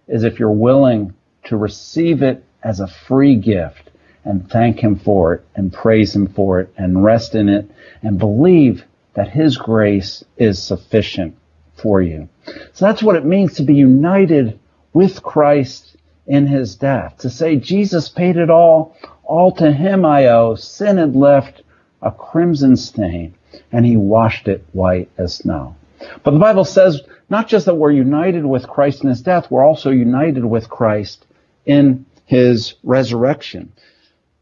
is 0.09 0.25
if 0.25 0.41
you're 0.41 0.51
willing 0.51 1.15
to 1.45 1.57
receive 1.57 2.23
it 2.23 2.45
as 2.63 2.81
a 2.81 2.89
free 2.89 3.37
gift 3.37 3.91
and 4.25 4.49
thank 4.51 4.81
Him 4.81 4.97
for 4.97 5.35
it 5.35 5.45
and 5.55 5.73
praise 5.73 6.15
Him 6.15 6.27
for 6.29 6.61
it 6.61 6.73
and 6.77 7.03
rest 7.03 7.35
in 7.35 7.49
it 7.49 7.71
and 8.03 8.19
believe 8.19 8.85
that 9.15 9.31
His 9.31 9.57
grace 9.57 10.25
is 10.37 10.63
sufficient 10.63 11.37
for 11.77 12.03
you. 12.03 12.29
So 12.73 12.85
that's 12.85 13.03
what 13.03 13.17
it 13.17 13.25
means 13.25 13.55
to 13.55 13.63
be 13.63 13.75
united 13.75 14.59
with 14.93 15.23
Christ 15.23 15.97
in 16.27 16.47
His 16.47 16.75
death. 16.75 17.19
To 17.19 17.31
say 17.31 17.57
Jesus 17.57 18.09
paid 18.09 18.37
it 18.37 18.51
all, 18.51 18.97
all 19.25 19.53
to 19.53 19.73
Him 19.73 20.05
I 20.05 20.27
owe. 20.27 20.55
Sin 20.55 20.99
had 20.99 21.17
left 21.17 21.63
a 22.03 22.11
crimson 22.11 22.77
stain 22.77 23.35
and 23.73 23.87
He 23.87 23.97
washed 23.97 24.49
it 24.49 24.65
white 24.73 25.11
as 25.17 25.37
snow. 25.37 25.77
But 26.23 26.33
the 26.33 26.39
Bible 26.39 26.65
says 26.65 27.01
not 27.31 27.49
just 27.49 27.67
that 27.67 27.75
we're 27.75 27.91
united 27.91 28.45
with 28.45 28.69
Christ 28.69 29.03
in 29.03 29.11
His 29.11 29.23
death, 29.23 29.51
we're 29.51 29.65
also 29.65 29.91
united 29.91 30.45
with 30.45 30.69
Christ 30.69 31.27
in 31.67 32.07
his 32.29 32.75
resurrection. 32.83 33.73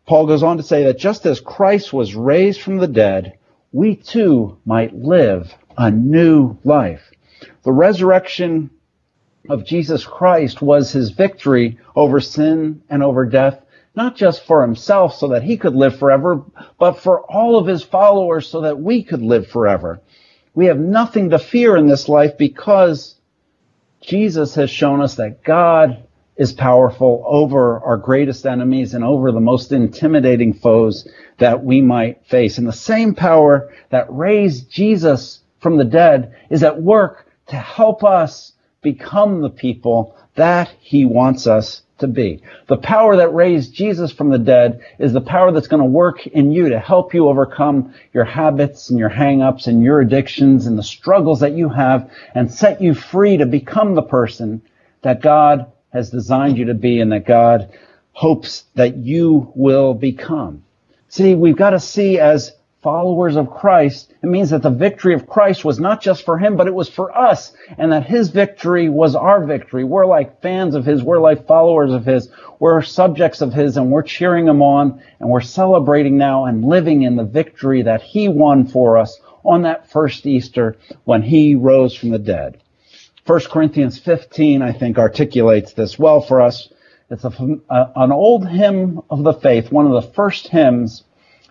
Paul 0.06 0.26
goes 0.26 0.42
on 0.42 0.56
to 0.56 0.62
say 0.64 0.84
that 0.84 0.98
just 0.98 1.24
as 1.24 1.38
Christ 1.38 1.92
was 1.92 2.16
raised 2.16 2.60
from 2.60 2.78
the 2.78 2.88
dead, 2.88 3.38
we 3.72 3.94
too 3.94 4.58
might 4.66 4.92
live 4.92 5.54
a 5.78 5.88
new 5.88 6.58
life. 6.64 7.12
The 7.62 7.70
resurrection 7.70 8.70
of 9.48 9.64
Jesus 9.64 10.04
Christ 10.04 10.60
was 10.60 10.90
his 10.90 11.10
victory 11.10 11.78
over 11.94 12.18
sin 12.18 12.82
and 12.90 13.04
over 13.04 13.24
death, 13.24 13.64
not 13.94 14.16
just 14.16 14.44
for 14.44 14.62
himself 14.62 15.14
so 15.14 15.28
that 15.28 15.44
he 15.44 15.56
could 15.56 15.76
live 15.76 15.96
forever, 15.96 16.42
but 16.80 16.98
for 16.98 17.20
all 17.20 17.56
of 17.56 17.68
his 17.68 17.84
followers 17.84 18.48
so 18.48 18.62
that 18.62 18.80
we 18.80 19.04
could 19.04 19.22
live 19.22 19.46
forever. 19.46 20.00
We 20.56 20.66
have 20.66 20.80
nothing 20.80 21.30
to 21.30 21.38
fear 21.38 21.76
in 21.76 21.86
this 21.86 22.08
life 22.08 22.36
because 22.36 23.14
Jesus 24.00 24.56
has 24.56 24.70
shown 24.70 25.00
us 25.02 25.14
that 25.16 25.44
God 25.44 26.02
is 26.36 26.52
powerful 26.52 27.24
over 27.26 27.80
our 27.80 27.96
greatest 27.96 28.46
enemies 28.46 28.94
and 28.94 29.02
over 29.02 29.32
the 29.32 29.40
most 29.40 29.72
intimidating 29.72 30.52
foes 30.52 31.08
that 31.38 31.64
we 31.64 31.80
might 31.80 32.24
face. 32.26 32.58
And 32.58 32.66
the 32.66 32.72
same 32.72 33.14
power 33.14 33.72
that 33.90 34.06
raised 34.10 34.70
Jesus 34.70 35.40
from 35.60 35.78
the 35.78 35.84
dead 35.84 36.34
is 36.50 36.62
at 36.62 36.80
work 36.80 37.26
to 37.48 37.56
help 37.56 38.04
us 38.04 38.52
become 38.82 39.40
the 39.40 39.50
people 39.50 40.16
that 40.34 40.70
he 40.80 41.04
wants 41.04 41.46
us 41.46 41.82
to 41.98 42.06
be. 42.06 42.42
The 42.66 42.76
power 42.76 43.16
that 43.16 43.34
raised 43.34 43.72
Jesus 43.72 44.12
from 44.12 44.28
the 44.28 44.38
dead 44.38 44.82
is 44.98 45.12
the 45.12 45.20
power 45.20 45.50
that's 45.50 45.68
going 45.68 45.82
to 45.82 45.88
work 45.88 46.26
in 46.26 46.52
you 46.52 46.68
to 46.68 46.78
help 46.78 47.14
you 47.14 47.28
overcome 47.28 47.94
your 48.12 48.24
habits 48.24 48.90
and 48.90 48.98
your 48.98 49.08
hangups 49.08 49.66
and 49.66 49.82
your 49.82 50.00
addictions 50.00 50.66
and 50.66 50.78
the 50.78 50.82
struggles 50.82 51.40
that 51.40 51.52
you 51.52 51.70
have 51.70 52.10
and 52.34 52.52
set 52.52 52.82
you 52.82 52.92
free 52.92 53.38
to 53.38 53.46
become 53.46 53.94
the 53.94 54.02
person 54.02 54.60
that 55.02 55.22
God 55.22 55.72
has 55.92 56.10
designed 56.10 56.58
you 56.58 56.66
to 56.66 56.74
be 56.74 57.00
and 57.00 57.12
that 57.12 57.26
God 57.26 57.72
hopes 58.12 58.64
that 58.74 58.96
you 58.96 59.52
will 59.54 59.94
become. 59.94 60.62
See, 61.08 61.34
we've 61.34 61.56
got 61.56 61.70
to 61.70 61.80
see 61.80 62.18
as 62.18 62.52
followers 62.82 63.34
of 63.34 63.50
Christ, 63.50 64.14
it 64.22 64.26
means 64.26 64.50
that 64.50 64.62
the 64.62 64.70
victory 64.70 65.12
of 65.12 65.26
Christ 65.26 65.64
was 65.64 65.80
not 65.80 66.00
just 66.00 66.24
for 66.24 66.38
him, 66.38 66.56
but 66.56 66.68
it 66.68 66.74
was 66.74 66.88
for 66.88 67.16
us, 67.16 67.52
and 67.78 67.90
that 67.90 68.06
his 68.06 68.28
victory 68.28 68.88
was 68.88 69.16
our 69.16 69.44
victory. 69.44 69.82
We're 69.82 70.06
like 70.06 70.40
fans 70.40 70.74
of 70.74 70.84
his, 70.84 71.02
we're 71.02 71.18
like 71.18 71.48
followers 71.48 71.92
of 71.92 72.04
his, 72.04 72.30
we're 72.60 72.82
subjects 72.82 73.40
of 73.40 73.52
his, 73.52 73.76
and 73.76 73.90
we're 73.90 74.02
cheering 74.02 74.46
him 74.46 74.62
on, 74.62 75.02
and 75.18 75.28
we're 75.28 75.40
celebrating 75.40 76.16
now 76.16 76.44
and 76.44 76.64
living 76.64 77.02
in 77.02 77.16
the 77.16 77.24
victory 77.24 77.82
that 77.82 78.02
he 78.02 78.28
won 78.28 78.66
for 78.66 78.98
us 78.98 79.18
on 79.44 79.62
that 79.62 79.90
first 79.90 80.24
Easter 80.24 80.76
when 81.04 81.22
he 81.22 81.54
rose 81.54 81.94
from 81.94 82.10
the 82.10 82.18
dead. 82.18 82.62
1 83.26 83.40
Corinthians 83.50 83.98
15, 83.98 84.62
I 84.62 84.72
think, 84.72 84.98
articulates 84.98 85.72
this 85.72 85.98
well 85.98 86.20
for 86.20 86.40
us. 86.40 86.68
It's 87.10 87.24
a, 87.24 87.30
an 87.68 88.12
old 88.12 88.48
hymn 88.48 89.00
of 89.10 89.24
the 89.24 89.32
faith, 89.32 89.72
one 89.72 89.86
of 89.86 89.92
the 89.92 90.12
first 90.12 90.48
hymns 90.48 91.02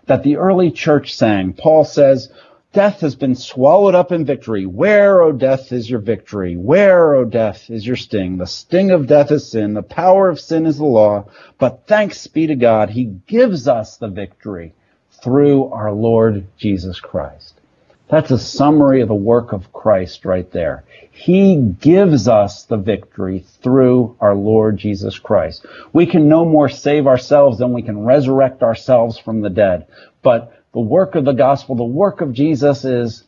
that 0.05 0.24
the 0.24 0.38
early 0.38 0.72
church 0.72 1.15
sang. 1.15 1.51
Paul 1.51 1.84
says, 1.84 2.32
Death 2.72 3.01
has 3.01 3.15
been 3.15 3.36
swallowed 3.36 3.96
up 3.96 4.12
in 4.12 4.25
victory. 4.25 4.65
Where, 4.65 5.22
O 5.22 5.32
death, 5.34 5.72
is 5.72 5.89
your 5.89 6.00
victory? 6.00 6.55
Where, 6.55 7.15
O 7.15 7.25
death, 7.25 7.70
is 7.70 7.86
your 7.86 7.96
sting? 7.96 8.38
The 8.38 8.48
sting 8.48 8.91
of 8.91 9.08
death 9.08 9.32
is 9.32 9.50
sin. 9.50 9.74
The 9.74 9.84
power 9.84 10.29
of 10.29 10.39
sin 10.39 10.65
is 10.65 10.77
the 10.77 10.86
law. 10.86 11.29
But 11.58 11.88
thanks 11.88 12.27
be 12.27 12.48
to 12.48 12.55
God, 12.55 12.89
He 12.89 13.05
gives 13.27 13.67
us 13.67 13.98
the 13.98 14.10
victory 14.10 14.74
through 15.24 15.72
our 15.72 15.91
Lord 15.91 16.48
Jesus 16.58 17.00
Christ. 17.00 17.60
That's 18.08 18.30
a 18.30 18.38
summary 18.38 19.02
of 19.02 19.08
the 19.08 19.16
work 19.16 19.52
of 19.52 19.74
Christ 19.74 20.26
right 20.26 20.50
there. 20.52 20.84
He 21.12 21.56
gives 21.56 22.28
us 22.28 22.64
the 22.64 22.78
victory 22.78 23.46
through 23.64 24.16
our 24.20 24.36
Lord 24.36 24.78
Jesus 24.78 25.18
Christ. 25.18 25.66
We 25.92 26.06
can 26.06 26.30
no 26.30 26.46
more 26.46 26.70
save 26.70 27.08
ourselves 27.08 27.58
than 27.58 27.74
we 27.74 27.82
can 27.82 28.06
resurrect 28.06 28.62
ourselves 28.62 29.18
from 29.18 29.42
the 29.42 29.50
dead. 29.50 29.88
But 30.22 30.54
the 30.74 30.82
work 30.82 31.16
of 31.16 31.26
the 31.26 31.34
gospel, 31.34 31.76
the 31.76 31.84
work 31.84 32.22
of 32.22 32.34
Jesus 32.34 32.86
is 32.86 33.24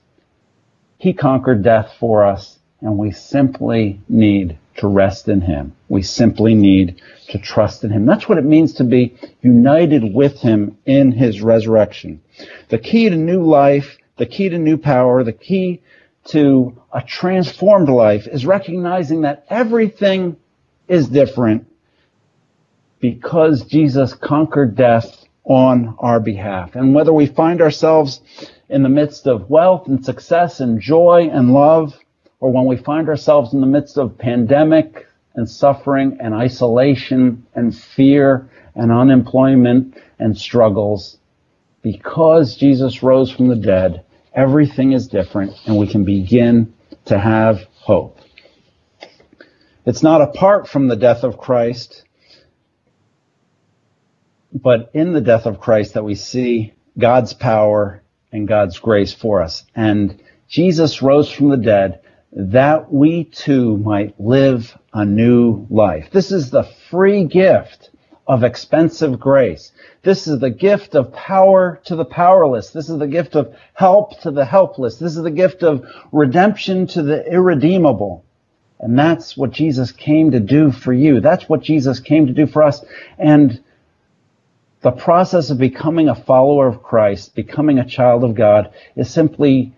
He 0.99 1.13
conquered 1.13 1.63
death 1.63 1.95
for 1.99 2.25
us 2.25 2.59
and 2.81 2.97
we 2.97 3.11
simply 3.11 3.99
need 4.07 4.57
to 4.77 4.87
rest 4.87 5.27
in 5.27 5.41
Him. 5.41 5.75
We 5.89 6.03
simply 6.03 6.53
need 6.53 7.01
to 7.29 7.39
trust 7.39 7.83
in 7.83 7.89
Him. 7.89 8.05
That's 8.05 8.29
what 8.29 8.37
it 8.37 8.45
means 8.45 8.73
to 8.73 8.83
be 8.83 9.17
united 9.41 10.13
with 10.13 10.39
Him 10.39 10.77
in 10.85 11.11
His 11.11 11.41
resurrection. 11.41 12.21
The 12.69 12.77
key 12.77 13.09
to 13.09 13.15
new 13.15 13.43
life 13.43 13.97
the 14.17 14.25
key 14.25 14.49
to 14.49 14.57
new 14.57 14.77
power, 14.77 15.23
the 15.23 15.33
key 15.33 15.81
to 16.25 16.81
a 16.91 17.01
transformed 17.01 17.89
life 17.89 18.27
is 18.27 18.45
recognizing 18.45 19.21
that 19.21 19.45
everything 19.49 20.35
is 20.87 21.07
different 21.07 21.67
because 22.99 23.63
Jesus 23.65 24.13
conquered 24.13 24.75
death 24.75 25.25
on 25.43 25.95
our 25.99 26.19
behalf. 26.19 26.75
And 26.75 26.93
whether 26.93 27.13
we 27.13 27.27
find 27.27 27.61
ourselves 27.61 28.21
in 28.69 28.83
the 28.83 28.89
midst 28.89 29.27
of 29.27 29.49
wealth 29.49 29.87
and 29.87 30.03
success 30.03 30.59
and 30.59 30.81
joy 30.81 31.29
and 31.31 31.53
love, 31.53 31.97
or 32.39 32.51
when 32.51 32.65
we 32.65 32.77
find 32.77 33.07
ourselves 33.07 33.53
in 33.53 33.61
the 33.61 33.67
midst 33.67 33.97
of 33.97 34.17
pandemic 34.17 35.07
and 35.35 35.49
suffering 35.49 36.17
and 36.19 36.33
isolation 36.33 37.45
and 37.55 37.75
fear 37.75 38.49
and 38.75 38.91
unemployment 38.91 39.97
and 40.19 40.37
struggles, 40.37 41.17
because 41.81 42.57
Jesus 42.57 43.01
rose 43.01 43.31
from 43.31 43.47
the 43.47 43.55
dead, 43.55 44.03
everything 44.37 44.93
is 44.93 45.07
different 45.07 45.53
and 45.65 45.75
we 45.75 45.87
can 45.87 46.05
begin 46.05 46.73
to 47.05 47.17
have 47.17 47.65
hope. 47.73 48.19
It's 49.83 50.03
not 50.03 50.21
apart 50.21 50.67
from 50.67 50.87
the 50.87 50.95
death 50.95 51.23
of 51.23 51.39
Christ, 51.39 52.03
but 54.53 54.91
in 54.93 55.13
the 55.13 55.21
death 55.21 55.47
of 55.47 55.59
Christ 55.59 55.95
that 55.95 56.03
we 56.03 56.13
see 56.13 56.73
God's 56.97 57.33
power 57.33 58.03
and 58.31 58.47
God's 58.47 58.77
grace 58.77 59.13
for 59.13 59.41
us. 59.41 59.63
And 59.75 60.21
Jesus 60.47 61.01
rose 61.01 61.31
from 61.31 61.49
the 61.49 61.57
dead 61.57 62.01
that 62.31 62.93
we 62.93 63.23
too 63.23 63.77
might 63.77 64.19
live 64.19 64.77
a 64.93 65.03
new 65.03 65.65
life. 65.69 66.09
This 66.11 66.31
is 66.31 66.51
the 66.51 66.69
free 66.91 67.23
gift 67.23 67.89
of 68.27 68.43
expensive 68.43 69.19
grace. 69.19 69.71
This 70.03 70.27
is 70.27 70.39
the 70.39 70.49
gift 70.49 70.95
of 70.95 71.13
power 71.13 71.79
to 71.85 71.95
the 71.95 72.05
powerless. 72.05 72.71
This 72.71 72.89
is 72.89 72.99
the 72.99 73.07
gift 73.07 73.35
of 73.35 73.55
help 73.73 74.19
to 74.21 74.31
the 74.31 74.45
helpless. 74.45 74.97
This 74.97 75.15
is 75.15 75.23
the 75.23 75.31
gift 75.31 75.63
of 75.63 75.85
redemption 76.11 76.87
to 76.87 77.03
the 77.03 77.25
irredeemable. 77.25 78.25
And 78.79 78.97
that's 78.97 79.35
what 79.35 79.51
Jesus 79.51 79.91
came 79.91 80.31
to 80.31 80.39
do 80.39 80.71
for 80.71 80.93
you. 80.93 81.19
That's 81.19 81.49
what 81.49 81.61
Jesus 81.61 81.99
came 81.99 82.27
to 82.27 82.33
do 82.33 82.45
for 82.45 82.63
us. 82.63 82.83
And 83.17 83.63
the 84.81 84.91
process 84.91 85.49
of 85.49 85.57
becoming 85.57 86.09
a 86.09 86.15
follower 86.15 86.67
of 86.67 86.83
Christ, 86.83 87.33
becoming 87.33 87.79
a 87.79 87.87
child 87.87 88.23
of 88.23 88.35
God, 88.35 88.71
is 88.95 89.09
simply 89.09 89.73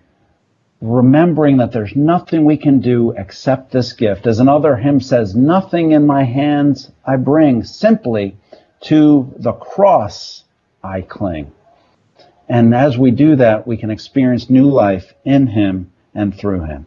remembering 0.81 1.57
that 1.57 1.71
there's 1.71 1.95
nothing 1.95 2.45
we 2.45 2.57
can 2.57 2.79
do 2.79 3.11
except 3.17 3.71
this 3.71 3.93
gift. 3.93 4.25
As 4.27 4.39
another 4.39 4.75
hymn 4.75 5.01
says, 5.01 5.35
nothing 5.35 5.91
in 5.91 6.05
my 6.05 6.23
hands 6.23 6.89
I 7.05 7.17
bring, 7.17 7.63
simply 7.63 8.37
to 8.81 9.33
the 9.37 9.51
cross 9.51 10.43
I 10.83 11.01
cling. 11.01 11.51
And 12.47 12.73
as 12.73 12.97
we 12.97 13.11
do 13.11 13.35
that, 13.35 13.67
we 13.67 13.77
can 13.77 13.91
experience 13.91 14.49
new 14.49 14.69
life 14.69 15.13
in 15.25 15.47
Him 15.47 15.91
and 16.15 16.35
through 16.35 16.61
Him. 16.61 16.85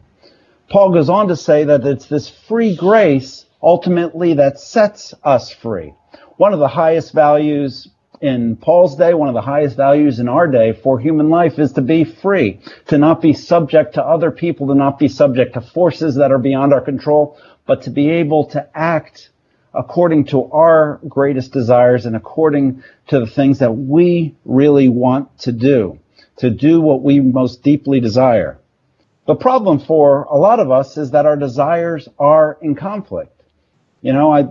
Paul 0.70 0.92
goes 0.92 1.11
on 1.11 1.28
to 1.28 1.37
say 1.37 1.64
that 1.64 1.87
it's 1.87 2.06
this 2.06 2.28
free 2.28 2.75
grace 2.75 3.44
ultimately 3.62 4.34
that 4.34 4.58
sets 4.58 5.14
us 5.22 5.52
free. 5.52 5.94
One 6.38 6.54
of 6.54 6.58
the 6.58 6.68
highest 6.68 7.12
values 7.12 7.88
in 8.22 8.54
Paul's 8.54 8.94
day, 8.94 9.14
one 9.14 9.26
of 9.26 9.34
the 9.34 9.40
highest 9.40 9.76
values 9.76 10.20
in 10.20 10.28
our 10.28 10.46
day 10.46 10.72
for 10.72 11.00
human 11.00 11.28
life 11.28 11.58
is 11.58 11.72
to 11.72 11.82
be 11.82 12.04
free, 12.04 12.60
to 12.86 12.96
not 12.96 13.20
be 13.20 13.32
subject 13.32 13.94
to 13.94 14.02
other 14.02 14.30
people, 14.30 14.68
to 14.68 14.76
not 14.76 14.96
be 15.00 15.08
subject 15.08 15.54
to 15.54 15.60
forces 15.60 16.14
that 16.14 16.30
are 16.30 16.38
beyond 16.38 16.72
our 16.72 16.80
control, 16.80 17.36
but 17.66 17.82
to 17.82 17.90
be 17.90 18.08
able 18.08 18.46
to 18.46 18.68
act 18.78 19.30
according 19.74 20.26
to 20.26 20.44
our 20.52 21.00
greatest 21.08 21.52
desires 21.52 22.06
and 22.06 22.14
according 22.14 22.84
to 23.08 23.18
the 23.18 23.26
things 23.26 23.58
that 23.58 23.72
we 23.72 24.37
really 24.44 24.88
want 24.88 25.37
to 25.40 25.50
do, 25.50 25.98
to 26.37 26.48
do 26.48 26.80
what 26.80 27.02
we 27.02 27.18
most 27.18 27.64
deeply 27.64 27.98
desire. 27.98 28.56
The 29.26 29.35
problem 29.35 29.80
for 29.80 30.24
a 30.24 30.37
lot 30.37 30.61
of 30.61 30.70
us 30.70 30.96
is 30.96 31.11
that 31.11 31.26
our 31.26 31.37
desires 31.37 32.08
are 32.20 32.56
in 32.62 32.76
conflict. 32.76 33.42
You 34.00 34.12
know, 34.12 34.32
I 34.32 34.48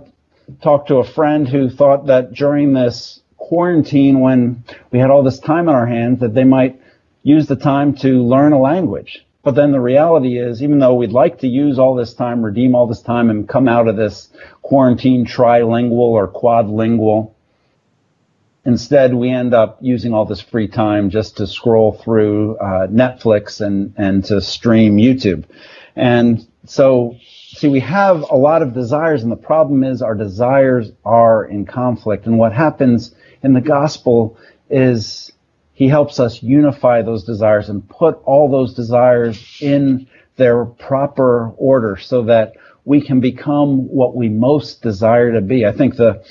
talked 0.62 0.88
to 0.88 0.96
a 0.96 1.04
friend 1.04 1.48
who 1.48 1.70
thought 1.70 2.06
that 2.08 2.34
during 2.34 2.74
this 2.74 3.22
quarantine, 3.42 4.20
when 4.20 4.64
we 4.90 4.98
had 4.98 5.10
all 5.10 5.22
this 5.22 5.40
time 5.40 5.68
on 5.68 5.74
our 5.74 5.86
hands, 5.86 6.20
that 6.20 6.34
they 6.34 6.44
might 6.44 6.80
use 7.22 7.46
the 7.46 7.56
time 7.56 7.94
to 7.96 8.22
learn 8.22 8.52
a 8.52 8.58
language. 8.58 9.26
But 9.42 9.56
then 9.56 9.72
the 9.72 9.80
reality 9.80 10.38
is, 10.38 10.62
even 10.62 10.78
though 10.78 10.94
we'd 10.94 11.10
like 11.10 11.40
to 11.40 11.48
use 11.48 11.78
all 11.78 11.96
this 11.96 12.14
time, 12.14 12.44
redeem 12.44 12.74
all 12.74 12.86
this 12.86 13.02
time, 13.02 13.28
and 13.30 13.48
come 13.48 13.68
out 13.68 13.88
of 13.88 13.96
this 13.96 14.28
quarantine 14.62 15.26
trilingual 15.26 15.98
or 15.98 16.28
quadlingual, 16.28 17.32
instead 18.64 19.12
we 19.12 19.30
end 19.30 19.52
up 19.52 19.78
using 19.80 20.14
all 20.14 20.24
this 20.24 20.40
free 20.40 20.68
time 20.68 21.10
just 21.10 21.38
to 21.38 21.46
scroll 21.46 21.92
through 21.92 22.56
uh, 22.58 22.86
Netflix 22.86 23.60
and, 23.60 23.94
and 23.96 24.24
to 24.26 24.40
stream 24.40 24.96
YouTube. 24.96 25.44
And 25.96 26.46
so, 26.64 27.16
see, 27.54 27.66
we 27.66 27.80
have 27.80 28.22
a 28.30 28.36
lot 28.36 28.62
of 28.62 28.72
desires, 28.72 29.24
and 29.24 29.32
the 29.32 29.36
problem 29.36 29.82
is 29.82 30.00
our 30.00 30.14
desires 30.14 30.92
are 31.04 31.44
in 31.44 31.66
conflict. 31.66 32.26
And 32.26 32.38
what 32.38 32.52
happens 32.52 33.12
in 33.42 33.52
the 33.52 33.60
gospel 33.60 34.38
is 34.70 35.32
he 35.74 35.88
helps 35.88 36.20
us 36.20 36.42
unify 36.42 37.02
those 37.02 37.24
desires 37.24 37.68
and 37.68 37.88
put 37.88 38.20
all 38.24 38.50
those 38.50 38.74
desires 38.74 39.58
in 39.60 40.06
their 40.36 40.64
proper 40.64 41.50
order 41.56 41.96
so 41.96 42.24
that 42.24 42.54
we 42.84 43.00
can 43.00 43.20
become 43.20 43.88
what 43.88 44.14
we 44.14 44.28
most 44.28 44.82
desire 44.82 45.32
to 45.32 45.40
be. 45.40 45.64
I 45.66 45.72
think 45.72 45.96
the, 45.96 46.24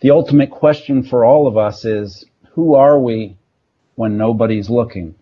the 0.00 0.10
ultimate 0.10 0.50
question 0.50 1.02
for 1.02 1.24
all 1.24 1.46
of 1.46 1.56
us 1.56 1.84
is, 1.84 2.24
who 2.52 2.74
are 2.74 2.98
we 2.98 3.36
when 3.96 4.16
nobody's 4.16 4.70
looking? 4.70 5.14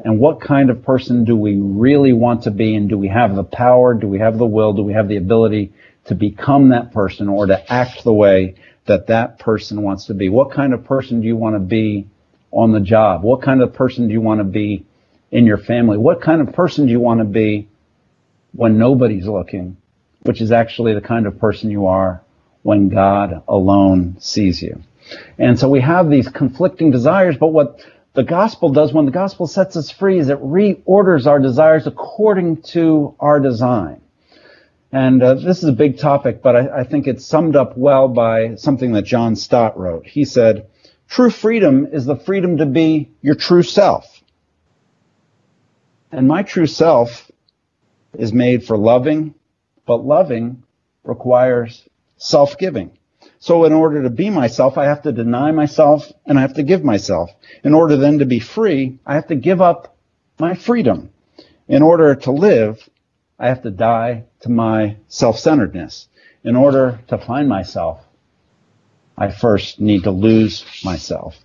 And 0.00 0.20
what 0.20 0.40
kind 0.40 0.70
of 0.70 0.84
person 0.84 1.24
do 1.24 1.36
we 1.36 1.56
really 1.56 2.12
want 2.12 2.42
to 2.44 2.50
be? 2.50 2.76
And 2.76 2.88
do 2.88 2.96
we 2.96 3.08
have 3.08 3.34
the 3.34 3.44
power? 3.44 3.94
Do 3.94 4.06
we 4.06 4.20
have 4.20 4.38
the 4.38 4.46
will? 4.46 4.72
Do 4.72 4.82
we 4.82 4.92
have 4.92 5.08
the 5.08 5.16
ability 5.16 5.72
to 6.04 6.14
become 6.14 6.68
that 6.68 6.92
person 6.92 7.28
or 7.28 7.46
to 7.46 7.72
act 7.72 8.04
the 8.04 8.12
way 8.12 8.54
that 8.88 9.06
that 9.06 9.38
person 9.38 9.82
wants 9.82 10.06
to 10.06 10.14
be? 10.14 10.28
What 10.28 10.50
kind 10.50 10.74
of 10.74 10.84
person 10.84 11.20
do 11.20 11.26
you 11.26 11.36
want 11.36 11.54
to 11.54 11.60
be 11.60 12.08
on 12.50 12.72
the 12.72 12.80
job? 12.80 13.22
What 13.22 13.42
kind 13.42 13.62
of 13.62 13.72
person 13.72 14.08
do 14.08 14.12
you 14.12 14.20
want 14.20 14.40
to 14.40 14.44
be 14.44 14.84
in 15.30 15.46
your 15.46 15.58
family? 15.58 15.96
What 15.96 16.20
kind 16.20 16.40
of 16.40 16.54
person 16.54 16.86
do 16.86 16.92
you 16.92 17.00
want 17.00 17.20
to 17.20 17.24
be 17.24 17.68
when 18.52 18.78
nobody's 18.78 19.26
looking? 19.26 19.76
Which 20.22 20.40
is 20.40 20.52
actually 20.52 20.94
the 20.94 21.00
kind 21.00 21.26
of 21.26 21.38
person 21.38 21.70
you 21.70 21.86
are 21.86 22.22
when 22.62 22.88
God 22.88 23.42
alone 23.46 24.16
sees 24.20 24.60
you. 24.60 24.82
And 25.38 25.58
so 25.58 25.68
we 25.68 25.80
have 25.80 26.10
these 26.10 26.28
conflicting 26.28 26.90
desires, 26.90 27.36
but 27.38 27.48
what 27.48 27.80
the 28.14 28.24
gospel 28.24 28.70
does 28.70 28.92
when 28.92 29.06
the 29.06 29.12
gospel 29.12 29.46
sets 29.46 29.76
us 29.76 29.90
free 29.90 30.18
is 30.18 30.28
it 30.28 30.38
reorders 30.38 31.26
our 31.26 31.38
desires 31.38 31.86
according 31.86 32.62
to 32.62 33.14
our 33.20 33.38
design. 33.38 34.00
And 34.90 35.22
uh, 35.22 35.34
this 35.34 35.58
is 35.58 35.68
a 35.68 35.72
big 35.72 35.98
topic, 35.98 36.40
but 36.42 36.56
I, 36.56 36.80
I 36.80 36.84
think 36.84 37.06
it's 37.06 37.26
summed 37.26 37.56
up 37.56 37.76
well 37.76 38.08
by 38.08 38.54
something 38.54 38.92
that 38.92 39.02
John 39.02 39.36
Stott 39.36 39.78
wrote. 39.78 40.06
He 40.06 40.24
said, 40.24 40.68
True 41.08 41.30
freedom 41.30 41.86
is 41.92 42.06
the 42.06 42.16
freedom 42.16 42.58
to 42.58 42.66
be 42.66 43.10
your 43.20 43.34
true 43.34 43.62
self. 43.62 44.22
And 46.10 46.26
my 46.26 46.42
true 46.42 46.66
self 46.66 47.30
is 48.14 48.32
made 48.32 48.64
for 48.64 48.78
loving, 48.78 49.34
but 49.86 50.04
loving 50.06 50.62
requires 51.04 51.86
self-giving. 52.16 52.92
So 53.40 53.64
in 53.64 53.72
order 53.72 54.02
to 54.02 54.10
be 54.10 54.30
myself, 54.30 54.78
I 54.78 54.84
have 54.86 55.02
to 55.02 55.12
deny 55.12 55.52
myself 55.52 56.10
and 56.26 56.38
I 56.38 56.42
have 56.42 56.54
to 56.54 56.62
give 56.62 56.82
myself. 56.82 57.30
In 57.62 57.74
order 57.74 57.96
then 57.96 58.18
to 58.18 58.26
be 58.26 58.40
free, 58.40 58.98
I 59.06 59.14
have 59.14 59.28
to 59.28 59.36
give 59.36 59.60
up 59.60 59.96
my 60.38 60.54
freedom. 60.54 61.10
In 61.68 61.82
order 61.82 62.14
to 62.14 62.30
live, 62.32 62.88
I 63.38 63.48
have 63.48 63.62
to 63.62 63.70
die 63.70 64.24
to 64.40 64.48
my 64.48 64.96
self-centeredness. 65.08 66.08
In 66.44 66.56
order 66.56 67.00
to 67.08 67.18
find 67.18 67.48
myself, 67.48 68.04
I 69.16 69.30
first 69.30 69.80
need 69.80 70.04
to 70.04 70.10
lose 70.10 70.64
myself. 70.84 71.36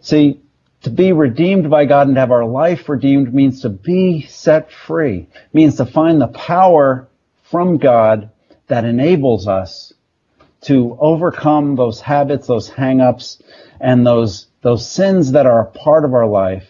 See, 0.00 0.40
to 0.82 0.90
be 0.90 1.12
redeemed 1.12 1.70
by 1.70 1.84
God 1.84 2.08
and 2.08 2.16
to 2.16 2.20
have 2.20 2.32
our 2.32 2.44
life 2.44 2.88
redeemed 2.88 3.32
means 3.32 3.62
to 3.62 3.68
be 3.68 4.22
set 4.22 4.72
free, 4.72 5.28
means 5.52 5.76
to 5.76 5.86
find 5.86 6.20
the 6.20 6.28
power 6.28 7.08
from 7.50 7.78
God 7.78 8.30
that 8.66 8.84
enables 8.84 9.46
us 9.46 9.92
to 10.62 10.96
overcome 11.00 11.76
those 11.76 12.00
habits, 12.00 12.46
those 12.46 12.68
hang-ups, 12.68 13.42
and 13.80 14.06
those, 14.06 14.46
those 14.62 14.88
sins 14.88 15.32
that 15.32 15.46
are 15.46 15.60
a 15.60 15.70
part 15.70 16.04
of 16.04 16.14
our 16.14 16.26
life 16.26 16.68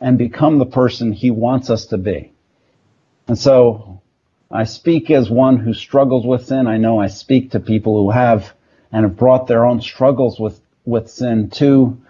and 0.00 0.18
become 0.18 0.58
the 0.58 0.66
person 0.66 1.12
he 1.12 1.30
wants 1.30 1.70
us 1.70 1.86
to 1.86 1.98
be. 1.98 2.32
And 3.28 3.38
so 3.38 4.00
I 4.50 4.64
speak 4.64 5.10
as 5.10 5.28
one 5.28 5.58
who 5.58 5.74
struggles 5.74 6.24
with 6.24 6.46
sin. 6.46 6.66
I 6.66 6.76
know 6.76 7.00
I 7.00 7.08
speak 7.08 7.50
to 7.50 7.60
people 7.60 7.96
who 7.96 8.10
have 8.10 8.52
and 8.92 9.04
have 9.04 9.16
brought 9.16 9.48
their 9.48 9.66
own 9.66 9.80
struggles 9.80 10.38
with, 10.38 10.60
with 10.84 11.10
sin 11.10 11.50
to, 11.50 12.00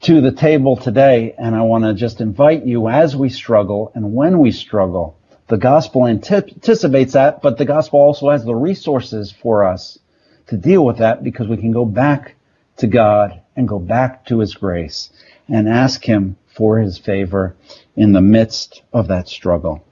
to 0.00 0.20
the 0.22 0.32
table 0.32 0.76
today. 0.76 1.34
And 1.36 1.54
I 1.54 1.62
want 1.62 1.84
to 1.84 1.92
just 1.92 2.22
invite 2.22 2.64
you 2.64 2.88
as 2.88 3.14
we 3.14 3.28
struggle 3.28 3.92
and 3.94 4.14
when 4.14 4.38
we 4.38 4.50
struggle. 4.50 5.18
The 5.48 5.58
gospel 5.58 6.06
anticipates 6.06 7.12
that, 7.12 7.42
but 7.42 7.58
the 7.58 7.66
gospel 7.66 8.00
also 8.00 8.30
has 8.30 8.44
the 8.44 8.54
resources 8.54 9.30
for 9.30 9.64
us 9.64 9.98
to 10.46 10.56
deal 10.56 10.84
with 10.84 10.98
that 10.98 11.22
because 11.22 11.48
we 11.48 11.58
can 11.58 11.72
go 11.72 11.84
back 11.84 12.36
to 12.78 12.86
God 12.86 13.42
and 13.54 13.68
go 13.68 13.78
back 13.78 14.24
to 14.26 14.38
his 14.38 14.54
grace 14.54 15.10
and 15.48 15.68
ask 15.68 16.02
him 16.02 16.36
for 16.56 16.78
his 16.78 16.96
favor 16.96 17.54
in 17.94 18.12
the 18.12 18.22
midst 18.22 18.80
of 18.94 19.08
that 19.08 19.28
struggle. 19.28 19.84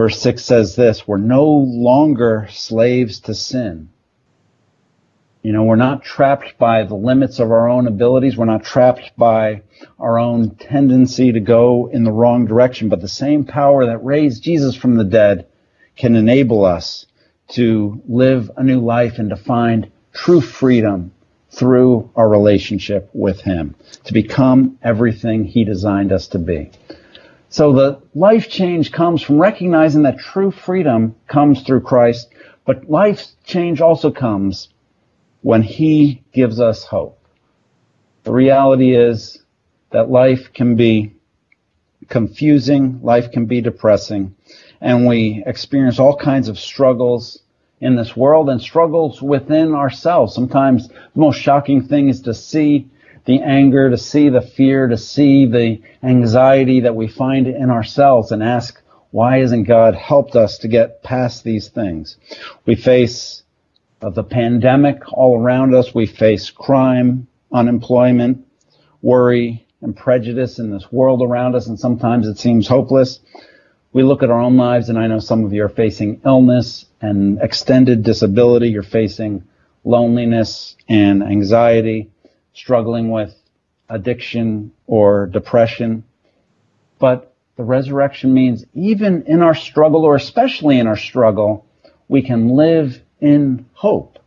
Verse 0.00 0.18
6 0.22 0.42
says 0.42 0.76
this, 0.76 1.06
we're 1.06 1.18
no 1.18 1.44
longer 1.46 2.48
slaves 2.48 3.20
to 3.20 3.34
sin. 3.34 3.90
You 5.42 5.52
know, 5.52 5.64
we're 5.64 5.76
not 5.76 6.02
trapped 6.02 6.56
by 6.56 6.84
the 6.84 6.94
limits 6.94 7.38
of 7.38 7.50
our 7.50 7.68
own 7.68 7.86
abilities. 7.86 8.34
We're 8.34 8.46
not 8.46 8.64
trapped 8.64 9.12
by 9.18 9.60
our 9.98 10.18
own 10.18 10.54
tendency 10.54 11.32
to 11.32 11.40
go 11.40 11.90
in 11.92 12.04
the 12.04 12.12
wrong 12.12 12.46
direction, 12.46 12.88
but 12.88 13.02
the 13.02 13.08
same 13.08 13.44
power 13.44 13.84
that 13.84 14.02
raised 14.02 14.42
Jesus 14.42 14.74
from 14.74 14.96
the 14.96 15.04
dead 15.04 15.48
can 15.96 16.16
enable 16.16 16.64
us 16.64 17.04
to 17.48 18.00
live 18.08 18.50
a 18.56 18.62
new 18.62 18.80
life 18.80 19.18
and 19.18 19.28
to 19.28 19.36
find 19.36 19.92
true 20.14 20.40
freedom 20.40 21.12
through 21.50 22.10
our 22.16 22.30
relationship 22.30 23.10
with 23.12 23.42
Him, 23.42 23.74
to 24.04 24.14
become 24.14 24.78
everything 24.82 25.44
He 25.44 25.64
designed 25.64 26.10
us 26.10 26.28
to 26.28 26.38
be. 26.38 26.70
So 27.52 27.72
the 27.72 28.00
life 28.14 28.48
change 28.48 28.92
comes 28.92 29.22
from 29.22 29.40
recognizing 29.40 30.04
that 30.04 30.20
true 30.20 30.52
freedom 30.52 31.16
comes 31.26 31.62
through 31.62 31.80
Christ, 31.80 32.28
but 32.64 32.88
life 32.88 33.26
change 33.42 33.80
also 33.80 34.12
comes 34.12 34.68
when 35.42 35.62
He 35.62 36.22
gives 36.32 36.60
us 36.60 36.84
hope. 36.84 37.18
The 38.22 38.30
reality 38.30 38.94
is 38.94 39.42
that 39.90 40.10
life 40.10 40.52
can 40.52 40.76
be 40.76 41.16
confusing, 42.08 43.00
life 43.02 43.32
can 43.32 43.46
be 43.46 43.60
depressing, 43.60 44.36
and 44.80 45.08
we 45.08 45.42
experience 45.44 45.98
all 45.98 46.16
kinds 46.16 46.48
of 46.48 46.56
struggles 46.56 47.42
in 47.80 47.96
this 47.96 48.16
world 48.16 48.48
and 48.48 48.60
struggles 48.60 49.20
within 49.20 49.74
ourselves. 49.74 50.36
Sometimes 50.36 50.86
the 50.86 50.94
most 51.16 51.40
shocking 51.40 51.82
thing 51.82 52.08
is 52.08 52.22
to 52.22 52.32
see 52.32 52.88
the 53.24 53.42
anger, 53.42 53.90
to 53.90 53.98
see 53.98 54.28
the 54.28 54.40
fear, 54.40 54.88
to 54.88 54.96
see 54.96 55.46
the 55.46 55.80
anxiety 56.02 56.80
that 56.80 56.96
we 56.96 57.08
find 57.08 57.46
in 57.46 57.70
ourselves 57.70 58.32
and 58.32 58.42
ask, 58.42 58.80
why 59.10 59.38
hasn't 59.38 59.66
God 59.66 59.94
helped 59.94 60.36
us 60.36 60.58
to 60.58 60.68
get 60.68 61.02
past 61.02 61.44
these 61.44 61.68
things? 61.68 62.16
We 62.64 62.76
face 62.76 63.42
uh, 64.00 64.10
the 64.10 64.24
pandemic 64.24 65.00
all 65.12 65.38
around 65.38 65.74
us. 65.74 65.94
We 65.94 66.06
face 66.06 66.50
crime, 66.50 67.26
unemployment, 67.52 68.46
worry, 69.02 69.66
and 69.82 69.96
prejudice 69.96 70.58
in 70.58 70.70
this 70.70 70.92
world 70.92 71.22
around 71.22 71.54
us, 71.54 71.66
and 71.66 71.80
sometimes 71.80 72.26
it 72.26 72.38
seems 72.38 72.68
hopeless 72.68 73.20
we 73.92 74.02
look 74.02 74.22
at 74.22 74.30
our 74.30 74.40
own 74.40 74.56
lives, 74.56 74.88
and 74.88 74.98
I 74.98 75.06
know 75.08 75.18
some 75.18 75.44
of 75.44 75.52
you 75.52 75.64
are 75.64 75.68
facing 75.68 76.20
illness 76.24 76.86
and 77.00 77.40
extended 77.42 78.04
disability. 78.04 78.68
You're 78.68 78.82
facing 78.82 79.44
loneliness 79.84 80.76
and 80.88 81.22
anxiety, 81.22 82.10
struggling 82.52 83.10
with 83.10 83.34
addiction 83.88 84.72
or 84.86 85.26
depression. 85.26 86.04
But 86.98 87.34
the 87.56 87.64
resurrection 87.64 88.32
means 88.32 88.64
even 88.74 89.24
in 89.26 89.42
our 89.42 89.54
struggle, 89.54 90.04
or 90.04 90.16
especially 90.16 90.78
in 90.78 90.86
our 90.86 90.96
struggle, 90.96 91.66
we 92.08 92.22
can 92.22 92.48
live 92.48 93.00
in 93.20 93.66
hope. 93.72 94.18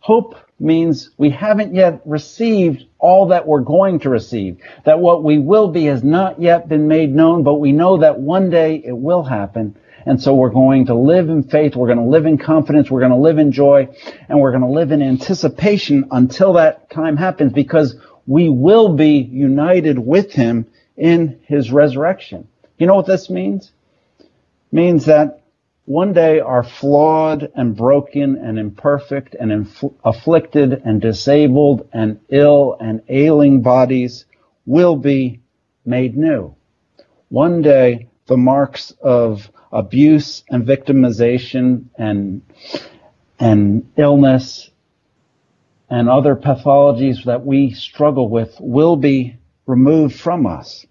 Hope 0.00 0.36
means 0.58 1.10
we 1.16 1.30
haven't 1.30 1.74
yet 1.74 2.02
received 2.04 2.84
all 2.98 3.28
that 3.28 3.46
we're 3.46 3.60
going 3.60 4.00
to 4.00 4.10
receive. 4.10 4.58
That 4.84 5.00
what 5.00 5.22
we 5.22 5.38
will 5.38 5.68
be 5.68 5.84
has 5.84 6.02
not 6.02 6.40
yet 6.40 6.68
been 6.68 6.88
made 6.88 7.14
known, 7.14 7.42
but 7.42 7.54
we 7.54 7.72
know 7.72 7.98
that 7.98 8.18
one 8.18 8.50
day 8.50 8.82
it 8.84 8.96
will 8.96 9.22
happen. 9.22 9.76
And 10.06 10.22
so 10.22 10.34
we're 10.34 10.50
going 10.50 10.86
to 10.86 10.94
live 10.94 11.28
in 11.28 11.44
faith, 11.44 11.76
we're 11.76 11.86
going 11.86 11.98
to 11.98 12.04
live 12.04 12.26
in 12.26 12.38
confidence, 12.38 12.90
we're 12.90 13.00
going 13.00 13.12
to 13.12 13.18
live 13.18 13.38
in 13.38 13.52
joy, 13.52 13.88
and 14.28 14.40
we're 14.40 14.50
going 14.50 14.62
to 14.62 14.68
live 14.68 14.92
in 14.92 15.02
anticipation 15.02 16.08
until 16.10 16.54
that 16.54 16.90
time 16.90 17.16
happens 17.16 17.52
because 17.52 17.96
we 18.26 18.48
will 18.48 18.94
be 18.94 19.18
united 19.18 19.98
with 19.98 20.32
Him 20.32 20.66
in 20.96 21.40
His 21.44 21.70
resurrection. 21.70 22.48
You 22.78 22.86
know 22.86 22.94
what 22.94 23.06
this 23.06 23.30
means? 23.30 23.72
It 24.20 24.28
means 24.72 25.04
that 25.06 25.42
one 25.84 26.12
day 26.12 26.38
our 26.38 26.62
flawed 26.62 27.50
and 27.56 27.76
broken 27.76 28.36
and 28.36 28.58
imperfect 28.58 29.34
and 29.34 29.68
afflicted 30.04 30.72
and 30.84 31.00
disabled 31.00 31.88
and 31.92 32.20
ill 32.28 32.76
and 32.80 33.02
ailing 33.08 33.62
bodies 33.62 34.24
will 34.64 34.96
be 34.96 35.40
made 35.84 36.16
new. 36.16 36.54
One 37.28 37.62
day 37.62 38.08
the 38.26 38.36
marks 38.36 38.92
of 39.02 39.50
abuse 39.72 40.44
and 40.48 40.66
victimization 40.66 41.84
and, 41.96 42.42
and 43.38 43.90
illness 43.96 44.70
and 45.90 46.08
other 46.08 46.34
pathologies 46.36 47.24
that 47.24 47.44
we 47.44 47.72
struggle 47.72 48.28
with 48.28 48.56
will 48.60 48.96
be 48.96 49.36
removed 49.66 50.18
from 50.18 50.46
us. 50.46 50.86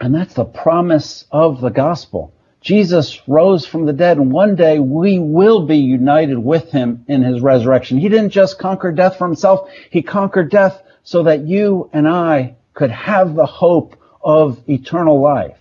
And 0.00 0.14
that's 0.14 0.34
the 0.34 0.44
promise 0.44 1.26
of 1.30 1.60
the 1.60 1.70
gospel. 1.70 2.32
Jesus 2.60 3.20
rose 3.28 3.66
from 3.66 3.86
the 3.86 3.92
dead, 3.92 4.16
and 4.16 4.32
one 4.32 4.56
day 4.56 4.78
we 4.78 5.18
will 5.18 5.66
be 5.66 5.76
united 5.76 6.38
with 6.38 6.70
him 6.70 7.04
in 7.08 7.22
his 7.22 7.40
resurrection. 7.40 7.98
He 7.98 8.08
didn't 8.08 8.30
just 8.30 8.58
conquer 8.58 8.90
death 8.90 9.18
for 9.18 9.26
himself, 9.26 9.68
he 9.90 10.02
conquered 10.02 10.50
death 10.50 10.82
so 11.02 11.24
that 11.24 11.46
you 11.46 11.88
and 11.92 12.08
I 12.08 12.56
could 12.74 12.90
have 12.90 13.34
the 13.34 13.46
hope 13.46 13.96
of 14.22 14.62
eternal 14.68 15.20
life. 15.20 15.56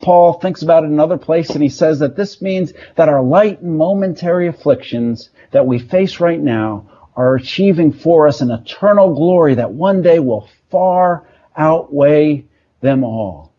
Paul 0.00 0.34
thinks 0.34 0.62
about 0.62 0.82
it 0.82 0.86
in 0.86 0.92
another 0.94 1.18
place 1.18 1.50
and 1.50 1.62
he 1.62 1.68
says 1.68 1.98
that 1.98 2.16
this 2.16 2.40
means 2.40 2.72
that 2.96 3.08
our 3.08 3.22
light 3.22 3.62
momentary 3.62 4.48
afflictions 4.48 5.30
that 5.50 5.66
we 5.66 5.78
face 5.78 6.20
right 6.20 6.40
now 6.40 6.90
are 7.16 7.34
achieving 7.34 7.92
for 7.92 8.26
us 8.26 8.40
an 8.40 8.50
eternal 8.50 9.14
glory 9.14 9.54
that 9.54 9.72
one 9.72 10.00
day 10.00 10.18
will 10.18 10.48
far 10.70 11.26
outweigh 11.56 12.46
them 12.80 13.04
all. 13.04 13.52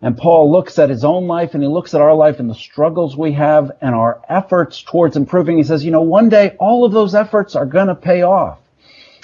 And 0.00 0.16
Paul 0.16 0.50
looks 0.52 0.78
at 0.78 0.90
his 0.90 1.04
own 1.04 1.26
life 1.26 1.54
and 1.54 1.62
he 1.62 1.68
looks 1.68 1.92
at 1.92 2.00
our 2.00 2.14
life 2.14 2.38
and 2.38 2.48
the 2.48 2.54
struggles 2.54 3.16
we 3.16 3.32
have 3.32 3.72
and 3.80 3.94
our 3.94 4.22
efforts 4.28 4.82
towards 4.82 5.16
improving. 5.16 5.56
He 5.56 5.64
says, 5.64 5.84
you 5.84 5.90
know, 5.90 6.02
one 6.02 6.28
day 6.28 6.56
all 6.58 6.84
of 6.84 6.92
those 6.92 7.14
efforts 7.14 7.56
are 7.56 7.66
going 7.66 7.88
to 7.88 7.94
pay 7.96 8.22
off. 8.22 8.60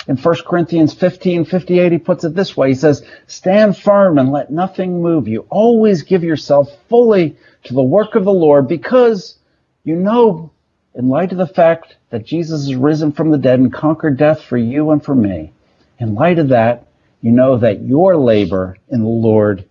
In 0.06 0.16
1 0.16 0.34
Corinthians 0.46 0.92
15, 0.92 1.46
58, 1.46 1.92
he 1.92 1.98
puts 1.98 2.24
it 2.24 2.34
this 2.34 2.56
way. 2.56 2.68
He 2.68 2.74
says, 2.74 3.06
stand 3.26 3.76
firm 3.76 4.18
and 4.18 4.30
let 4.30 4.50
nothing 4.50 5.00
move 5.00 5.28
you. 5.28 5.46
Always 5.48 6.02
give 6.02 6.22
yourself 6.22 6.68
fully 6.88 7.36
to 7.64 7.74
the 7.74 7.82
work 7.82 8.14
of 8.14 8.24
the 8.24 8.32
Lord 8.32 8.68
because 8.68 9.38
you 9.84 9.96
know, 9.96 10.50
in 10.94 11.08
light 11.08 11.30
of 11.30 11.38
the 11.38 11.46
fact 11.46 11.96
that 12.08 12.24
Jesus 12.24 12.62
is 12.62 12.74
risen 12.74 13.12
from 13.12 13.30
the 13.30 13.38
dead 13.38 13.60
and 13.60 13.72
conquered 13.72 14.16
death 14.16 14.42
for 14.42 14.56
you 14.56 14.90
and 14.90 15.04
for 15.04 15.14
me, 15.14 15.52
in 15.98 16.14
light 16.14 16.38
of 16.38 16.48
that, 16.48 16.86
you 17.20 17.30
know 17.30 17.58
that 17.58 17.82
your 17.82 18.16
labor 18.16 18.78
in 18.88 19.02
the 19.02 19.08
Lord 19.08 19.68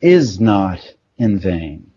is 0.00 0.38
not 0.38 0.94
in 1.16 1.38
vain. 1.38 1.90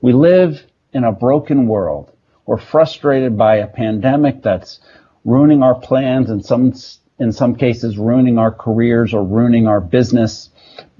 We 0.00 0.12
live 0.12 0.64
in 0.92 1.04
a 1.04 1.12
broken 1.12 1.68
world. 1.68 2.10
We're 2.46 2.58
frustrated 2.58 3.38
by 3.38 3.56
a 3.56 3.66
pandemic 3.68 4.42
that's 4.42 4.80
ruining 5.24 5.62
our 5.62 5.74
plans 5.76 6.30
and 6.30 6.44
some 6.44 6.72
in 7.18 7.32
some 7.32 7.54
cases 7.54 7.98
ruining 7.98 8.38
our 8.38 8.52
careers 8.52 9.12
or 9.14 9.24
ruining 9.24 9.66
our 9.66 9.80
business 9.80 10.50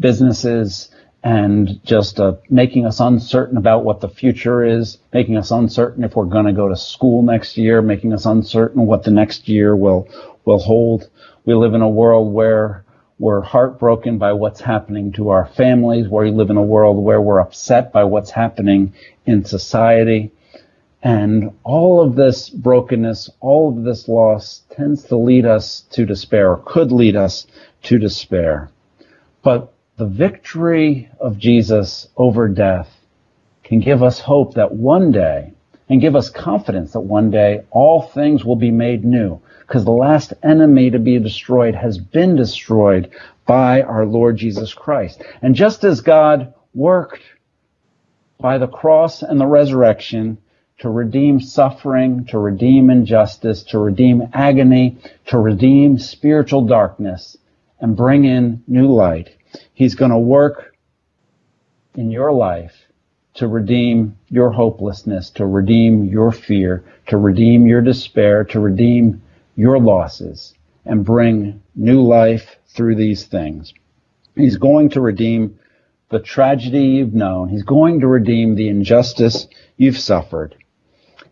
businesses 0.01 0.91
and 1.23 1.81
just 1.85 2.21
uh, 2.21 2.35
making 2.49 2.87
us 2.87 3.01
uncertain 3.01 3.57
about 3.57 3.85
what 3.85 4.01
the 4.01 4.09
future 4.09 4.65
is, 4.65 4.99
making 5.13 5.37
us 5.37 5.51
uncertain 5.51 6.05
if 6.05 6.15
we're 6.15 6.25
going 6.25 6.47
to 6.47 6.53
go 6.53 6.69
to 6.69 6.77
school 6.77 7.23
next 7.23 7.57
year, 7.57 7.83
making 7.83 8.13
us 8.13 8.25
uncertain 8.25 8.87
what 8.87 9.03
the 9.03 9.11
next 9.11 9.49
year 9.49 9.75
will 9.75 10.09
will 10.45 10.59
hold. 10.59 11.09
We 11.45 11.55
live 11.55 11.75
in 11.75 11.83
a 11.83 11.89
world 11.89 12.33
where 12.33 12.85
we're 13.19 13.41
heartbroken 13.41 14.19
by 14.19 14.33
what's 14.33 14.61
happening 14.61 15.13
to 15.13 15.31
our 15.31 15.47
families. 15.47 16.09
Where 16.09 16.25
we 16.25 16.31
live 16.31 16.51
in 16.51 16.57
a 16.57 16.63
world 16.63 17.03
where 17.03 17.21
we're 17.21 17.41
upset 17.41 17.93
by 17.93 18.05
what's 18.05 18.31
happening 18.31 18.95
in 19.27 19.45
society. 19.45 20.31
And 21.03 21.53
all 21.65 22.01
of 22.01 22.17
this 22.17 22.51
brokenness, 22.51 23.31
all 23.41 23.69
of 23.69 23.85
this 23.85 24.09
loss 24.09 24.63
tends 24.71 25.05
to 25.05 25.17
lead 25.17 25.47
us 25.47 25.83
to 25.93 26.05
despair, 26.05 26.51
or 26.51 26.63
could 26.65 26.91
lead 26.91 27.15
us 27.15 27.47
to 27.85 27.99
despair. 27.99 28.71
But 29.43 29.73
the 29.97 30.07
victory 30.07 31.09
of 31.21 31.39
Jesus 31.39 32.09
over 32.17 32.49
death 32.49 32.89
can 33.63 33.81
give 33.81 34.03
us 34.03 34.21
hope 34.21 34.55
that 34.55 34.75
one 34.75 35.13
day, 35.13 35.53
and 35.89 36.01
give 36.01 36.17
us 36.17 36.31
confidence 36.31 36.93
that 36.93 37.01
one 37.01 37.31
day 37.31 37.63
all 37.71 38.03
things 38.03 38.45
will 38.45 38.57
be 38.57 38.71
made 38.71 39.05
new 39.05 39.41
because 39.61 39.85
the 39.85 39.91
last 39.91 40.33
enemy 40.43 40.91
to 40.91 40.99
be 40.99 41.19
destroyed 41.19 41.75
has 41.75 41.99
been 41.99 42.37
destroyed 42.37 43.11
by 43.47 43.83
our 43.83 44.05
Lord 44.05 44.37
Jesus 44.37 44.75
Christ. 44.75 45.23
And 45.43 45.55
just 45.55 45.85
as 45.85 46.01
God 46.01 46.55
worked 46.75 47.23
by 48.41 48.59
the 48.59 48.69
cross 48.69 49.23
and 49.23 49.41
the 49.41 49.47
resurrection 49.47 50.39
to 50.79 50.89
redeem 50.89 51.41
suffering, 51.41 52.25
to 52.27 52.39
redeem 52.39 52.91
injustice, 52.91 53.63
to 53.65 53.79
redeem 53.79 54.29
agony, 54.33 54.97
to 55.27 55.39
redeem 55.39 55.99
spiritual 55.99 56.63
darkness, 56.67 57.37
and 57.81 57.97
bring 57.97 58.25
in 58.25 58.63
new 58.67 58.93
light, 58.93 59.31
He's 59.75 59.95
going 59.95 60.11
to 60.11 60.19
work 60.19 60.77
in 61.95 62.11
your 62.11 62.33
life 62.33 62.75
to 63.35 63.47
redeem 63.47 64.17
your 64.29 64.51
hopelessness, 64.51 65.31
to 65.31 65.47
redeem 65.47 66.05
your 66.07 66.33
fear, 66.33 66.85
to 67.07 67.17
redeem 67.17 67.67
your 67.67 67.81
despair, 67.81 68.43
to 68.43 68.59
redeem 68.59 69.23
your 69.55 69.79
losses, 69.79 70.55
and 70.85 71.05
bring 71.05 71.63
new 71.77 72.03
life 72.03 72.57
through 72.67 72.97
these 72.97 73.25
things. 73.25 73.73
He's 74.35 74.57
going 74.57 74.91
to 74.91 75.01
redeem 75.01 75.59
the 76.09 76.19
tragedy 76.19 76.85
you've 76.85 77.15
known. 77.15 77.49
He's 77.49 77.63
going 77.63 78.01
to 78.01 78.09
redeem 78.09 78.55
the 78.55 78.69
injustice 78.69 79.47
you've 79.77 79.99
suffered. 79.99 80.57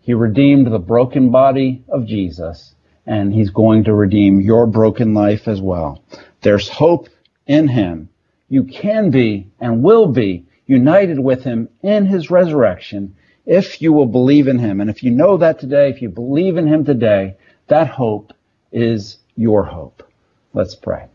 He 0.07 0.15
redeemed 0.15 0.69
the 0.69 0.79
broken 0.79 1.33
body 1.33 1.83
of 1.89 2.07
Jesus, 2.07 2.77
and 3.07 3.35
he's 3.35 3.51
going 3.51 3.83
to 3.85 3.93
redeem 3.93 4.41
your 4.41 4.69
broken 4.69 5.15
life 5.15 5.49
as 5.49 5.61
well. 5.61 6.05
There's 6.43 6.69
hope 6.69 7.09
in 7.45 7.67
him. 7.67 8.09
You 8.49 8.63
can 8.63 9.11
be 9.11 9.51
and 9.59 9.83
will 9.83 10.07
be 10.07 10.47
united 10.65 11.19
with 11.19 11.43
him 11.43 11.69
in 11.83 12.07
his 12.07 12.31
resurrection 12.31 13.17
if 13.47 13.83
you 13.83 13.93
will 13.93 14.07
believe 14.07 14.47
in 14.47 14.61
him. 14.61 14.81
And 14.81 14.89
if 14.89 15.03
you 15.03 15.11
know 15.11 15.39
that 15.39 15.59
today, 15.59 15.91
if 15.91 16.01
you 16.01 16.09
believe 16.09 16.57
in 16.57 16.69
him 16.69 16.85
today, 16.85 17.37
that 17.67 17.89
hope 17.89 18.33
is 18.71 19.19
your 19.35 19.65
hope. 19.65 20.09
Let's 20.55 20.77
pray. 20.77 21.07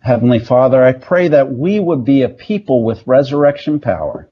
Heavenly 0.00 0.38
Father, 0.38 0.82
I 0.82 0.92
pray 0.92 1.28
that 1.28 1.52
we 1.52 1.78
would 1.78 2.06
be 2.06 2.22
a 2.22 2.30
people 2.30 2.84
with 2.84 3.06
resurrection 3.06 3.80
power. 3.80 4.30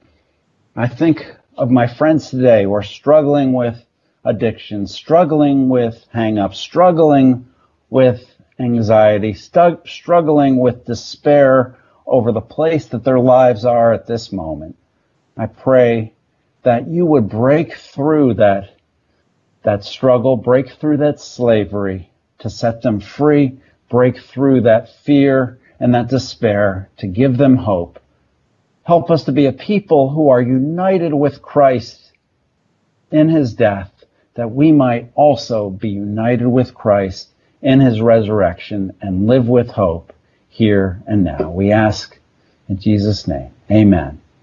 I 0.74 0.88
think 0.88 1.26
of 1.56 1.70
my 1.70 1.86
friends 1.86 2.30
today 2.30 2.64
who 2.64 2.74
are 2.74 2.82
struggling 2.82 3.52
with 3.52 3.84
addiction, 4.24 4.86
struggling 4.86 5.68
with 5.68 6.04
hang-ups, 6.12 6.58
struggling 6.58 7.46
with 7.90 8.34
anxiety, 8.58 9.34
stu- 9.34 9.80
struggling 9.86 10.58
with 10.58 10.84
despair 10.84 11.76
over 12.06 12.32
the 12.32 12.40
place 12.40 12.86
that 12.86 13.04
their 13.04 13.20
lives 13.20 13.64
are 13.64 13.92
at 13.92 14.06
this 14.06 14.32
moment. 14.32 14.76
I 15.36 15.46
pray 15.46 16.14
that 16.62 16.88
you 16.88 17.06
would 17.06 17.28
break 17.28 17.74
through 17.74 18.34
that, 18.34 18.76
that 19.62 19.84
struggle, 19.84 20.36
break 20.36 20.70
through 20.72 20.98
that 20.98 21.20
slavery 21.20 22.10
to 22.38 22.50
set 22.50 22.82
them 22.82 23.00
free, 23.00 23.58
break 23.90 24.18
through 24.18 24.62
that 24.62 24.88
fear 25.04 25.58
and 25.78 25.94
that 25.94 26.08
despair 26.08 26.90
to 26.98 27.06
give 27.06 27.36
them 27.36 27.56
hope. 27.56 27.98
Help 28.84 29.10
us 29.10 29.24
to 29.24 29.32
be 29.32 29.46
a 29.46 29.52
people 29.52 30.10
who 30.10 30.28
are 30.28 30.40
united 30.40 31.12
with 31.12 31.42
Christ 31.42 32.12
in 33.10 33.28
his 33.28 33.54
death, 33.54 33.90
that 34.34 34.50
we 34.50 34.72
might 34.72 35.10
also 35.14 35.70
be 35.70 35.88
united 35.88 36.46
with 36.46 36.74
Christ 36.74 37.28
in 37.62 37.80
his 37.80 38.00
resurrection 38.00 38.94
and 39.00 39.26
live 39.26 39.48
with 39.48 39.70
hope 39.70 40.12
here 40.48 41.02
and 41.06 41.24
now. 41.24 41.50
We 41.50 41.72
ask 41.72 42.18
in 42.68 42.78
Jesus' 42.78 43.26
name. 43.26 43.52
Amen. 43.70 44.20